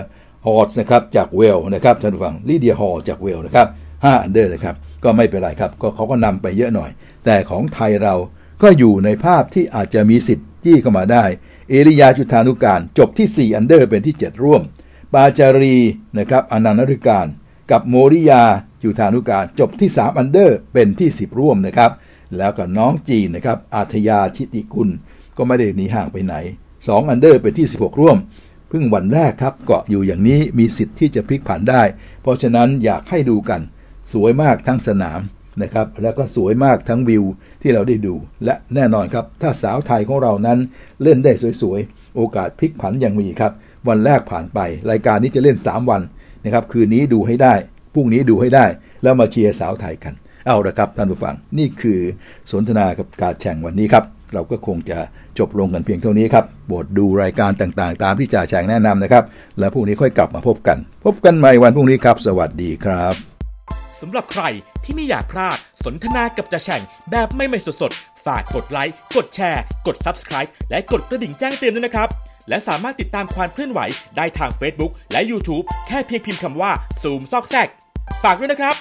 [0.46, 6.90] ฮอลล์นะครับจากเวลส์นะครับท่านผู้ฟังลิเดียฮอลล์จากเวลส์นะครับ5อันเดอร์นะครับก็ไม่เป็นไรครับก็เขาก็นำไปเยอะหน่อย
[7.26, 8.16] แต่ของไทยเรา
[8.64, 11.24] ก็อยู่ในภาพที่อาจจะมีสิทธิ์จี้เข้ามาได้
[11.70, 14.62] เอรียาจุฑานุกาลจบที่ 4 อันเดอร์เป็นที่ 7 ร่วม
[15.14, 15.78] ปาจรีย์
[16.18, 17.28] นะครับอนันต์นฤการ
[17.72, 18.44] กับโมรียา
[18.84, 21.92] จุฑานุกาลจบที่ 3 อันเดอร์เป็นที่ 10 ร่วมนะครับ
[22.38, 24.90] แล้วก็น้องจีนนะครับอาฒยาฐิติกุล
[25.38, 26.36] ก็ไม่ได้หนีห่างไปไหน
[26.74, 28.18] 2 อันเดอร์เป็นที่ 16 ร่วม
[28.70, 31.84] เพิ่งวันแรกครับเกาะอยู่อย่างนี้มีสิทธิ์ที่จะพลิกผันได้
[32.22, 33.62] เพราะฉะนั้นอยากให้ดูกัน
[34.14, 35.20] สวยมากทั้งสนาม
[35.62, 37.24] นะครับแล้วก็สวยมากทั้งวิว
[37.62, 38.16] ที่เราได้ดู
[38.46, 40.60] และแน่นอนครับถ้าสาวไทยของเรานั้น
[41.04, 41.32] เล่นได้
[41.62, 43.52] สวยๆ โอกาสพลิกผันยังมีครับ
[43.88, 44.60] วันแรกผ่านไป
[44.92, 46.02] รายการนี้จะเล่น 3 วัน
[46.44, 47.54] นะครับคืนนี้ดูให้ได้
[47.94, 48.66] พรุ่งนี้ดูให้ได้
[49.04, 50.14] แล้วมาเชียร์สาวไทยกัน
[50.46, 52.00] เอาละครับท่านผู้ฟังนี่คือ
[52.52, 54.04] สนทนากับการแข่งวันนี้ครับ
[54.34, 54.98] เราก็คงจะ
[55.40, 59.24] จบลงกันเพียงเท่านี้ครับโปรดดูรายการต่างๆ ตามที่จ่าแฉงแนะนำนะครับ
[59.60, 63.14] แล้วพรุ่งนี้ค่อยกลับมาพบกัน พบกันใหม่วันพรุ่งนี้ครับ สวัสดีครับ
[64.02, 64.44] สำหรับใคร
[64.84, 66.82] ที่ไม่อยากพลาดสนทนากับจ่าแฉ่ง
[67.12, 72.10] แบบไม่ไม่สดๆ ฝากกดไลค์ กดแชร์ กด Subscribe และกดกระดิ่งแจ้งเตือนด้วยนะครับ
[72.50, 73.80] และสามารถติดตามความเคลื่อนไหว
[74.18, 76.72] ได้ทาง Facebook และ YouTube แค่เพียงพิมพ์คำว่า
[77.02, 77.68] ซูมซอกแซก
[78.24, 78.76] ฝากด้วยนะครับ